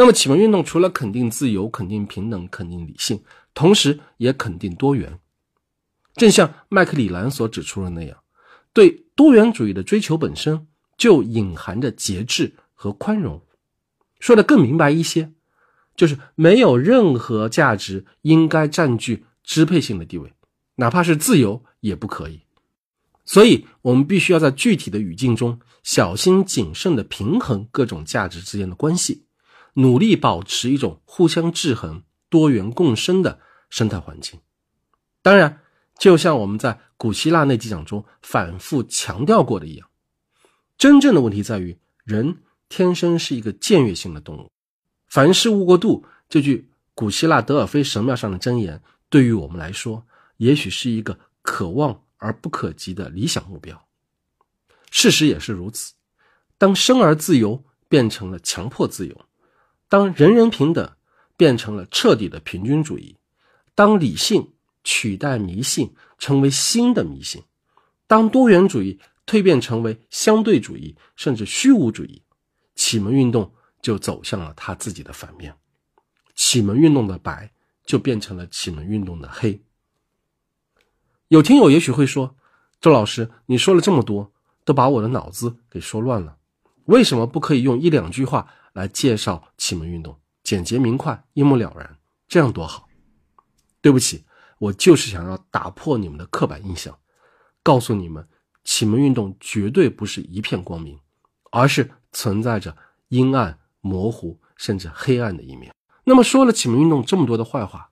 [0.00, 3.22] 那么，启蒙运动除了肯定自由、肯定平等、肯定理性，
[3.52, 5.18] 同时也肯定多元。
[6.14, 8.16] 正像麦克里兰所指出的那样，
[8.72, 13.42] 对多元主义的追求本身就隐含着节制和宽容。
[14.20, 15.32] 说的更明白一些，
[15.94, 20.32] 就是没有任何价值应该占据支配性的地位。
[20.76, 22.40] 哪怕是自由也不可以，
[23.26, 29.24] 所以我们必须要在具体的语境中小心谨慎地平衡各种价值之间的关系，
[29.80, 34.40] 努力保持一种互相制衡、多元共生的生态环境。
[35.22, 35.60] 当然，
[35.98, 39.88] 就像我们在古希腊那几讲中反复强调过的一样，
[40.78, 44.50] 真正的问题在于人天生是一个僭越性的动物。
[45.08, 50.06] 凡事勿过度，这句古希腊德尔菲神庙上的箴言，对于我们来说。
[50.36, 53.86] 也许是一个可望而不可及的理想目标。
[54.90, 55.92] 事实也是如此。
[56.56, 59.26] 当生而自由变成了强迫自由，
[59.90, 60.92] 当人人平等
[61.36, 63.16] 变成了彻底的平均主义，
[63.74, 64.52] 当理性
[64.84, 67.42] 取代迷信成为新的迷信，
[68.06, 72.22] 当多元主义蜕变成为相对主义甚至虚无主义，
[72.76, 75.56] 启蒙运动就走向了他自己的反面。
[76.36, 77.50] 启蒙运动的白
[77.84, 79.60] 就变成了启蒙运动的黑。
[81.26, 82.36] 有听友也许会说
[82.80, 84.32] ：“周老师，你说了这么多，
[84.64, 86.36] 都把我的脑子给说乱了。
[86.84, 91.98] 为什么不可以用一两句话来介绍启蒙运动，简洁明快，一目了然，
[92.28, 92.88] 这样多好？”
[93.82, 94.24] 对不起，
[94.58, 96.98] 我就是想要打破你们的刻板印象，
[97.62, 98.28] 告诉你们，
[98.64, 100.98] 启蒙运动绝对不是一片光明，
[101.50, 102.76] 而是存在着
[103.08, 105.74] 阴暗、模糊甚至黑暗的一面。
[106.04, 107.90] 那么，说了启蒙运动这么多的坏话，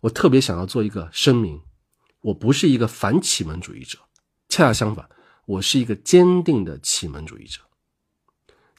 [0.00, 1.60] 我特别想要做一个声明。
[2.22, 3.98] 我不是一个反启蒙主义者，
[4.48, 5.08] 恰恰相反，
[5.44, 7.60] 我是一个坚定的启蒙主义者。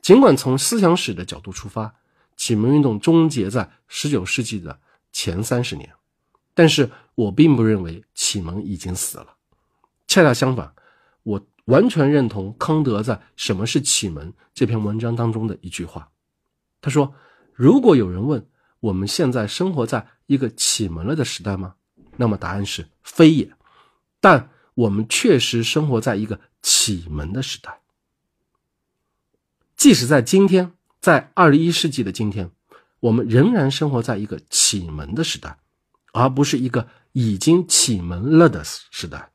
[0.04, 1.96] 尽管从思想史的角度出发，
[2.36, 4.82] 启蒙运动终结在十九世纪的
[5.14, 5.90] 前三十年，
[6.54, 9.38] 但是我并不认为启蒙已经死了。
[10.06, 10.74] 恰恰相反，
[11.24, 16.10] 我完全认同康德在《什么是启蒙》这篇文章当中的一句话。
[16.82, 17.16] 他说
[17.56, 18.46] ：“如果有人问
[18.82, 21.76] 我们现在生活在一个启蒙了的时代吗？”
[22.18, 23.50] 那么答案是非也，
[24.20, 27.80] 但我们确实生活在一个启蒙的时代。
[29.84, 30.72] 即使在今天，
[31.02, 32.50] 在二十一世纪的今天，
[33.02, 35.60] 我们仍然生活在一个启蒙的时代，
[36.14, 39.34] 而不是一个已经启蒙了的时代。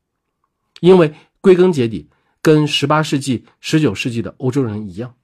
[0.80, 2.08] 因为归根结底，
[2.40, 5.16] 跟十八世纪、十九世纪的欧洲人一样，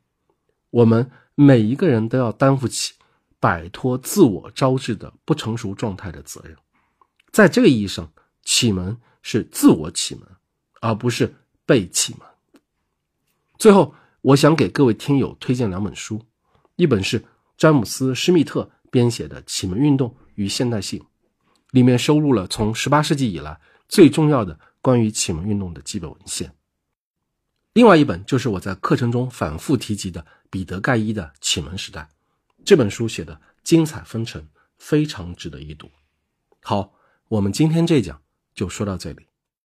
[0.69, 2.93] 我们每一个人都要担负起
[3.41, 6.55] 摆脱自我招致的不成熟状态的责任。
[7.33, 8.13] 在这个意义上，
[8.43, 10.29] 启蒙是自我启蒙，
[10.83, 12.29] 而不是被启蒙。
[13.57, 13.95] 最后，
[14.25, 16.23] 我想给各位听友推荐两本书，
[16.77, 17.23] 一本是
[17.59, 20.99] 詹姆斯·施密特编写的《启蒙运动与现代性》，
[21.73, 26.49] 里面收录了从18世纪以来最重要的关于启蒙运动的基本文献；
[27.75, 32.01] 另外一本就是我在课程中反复提及的彼得·盖伊的《启蒙时代》，
[32.65, 34.43] 这本书写的精彩纷呈，
[34.79, 35.91] 非常值得一读。
[36.61, 36.95] 好。
[37.29, 38.21] 我们今天这讲
[38.55, 39.27] 就说到这里。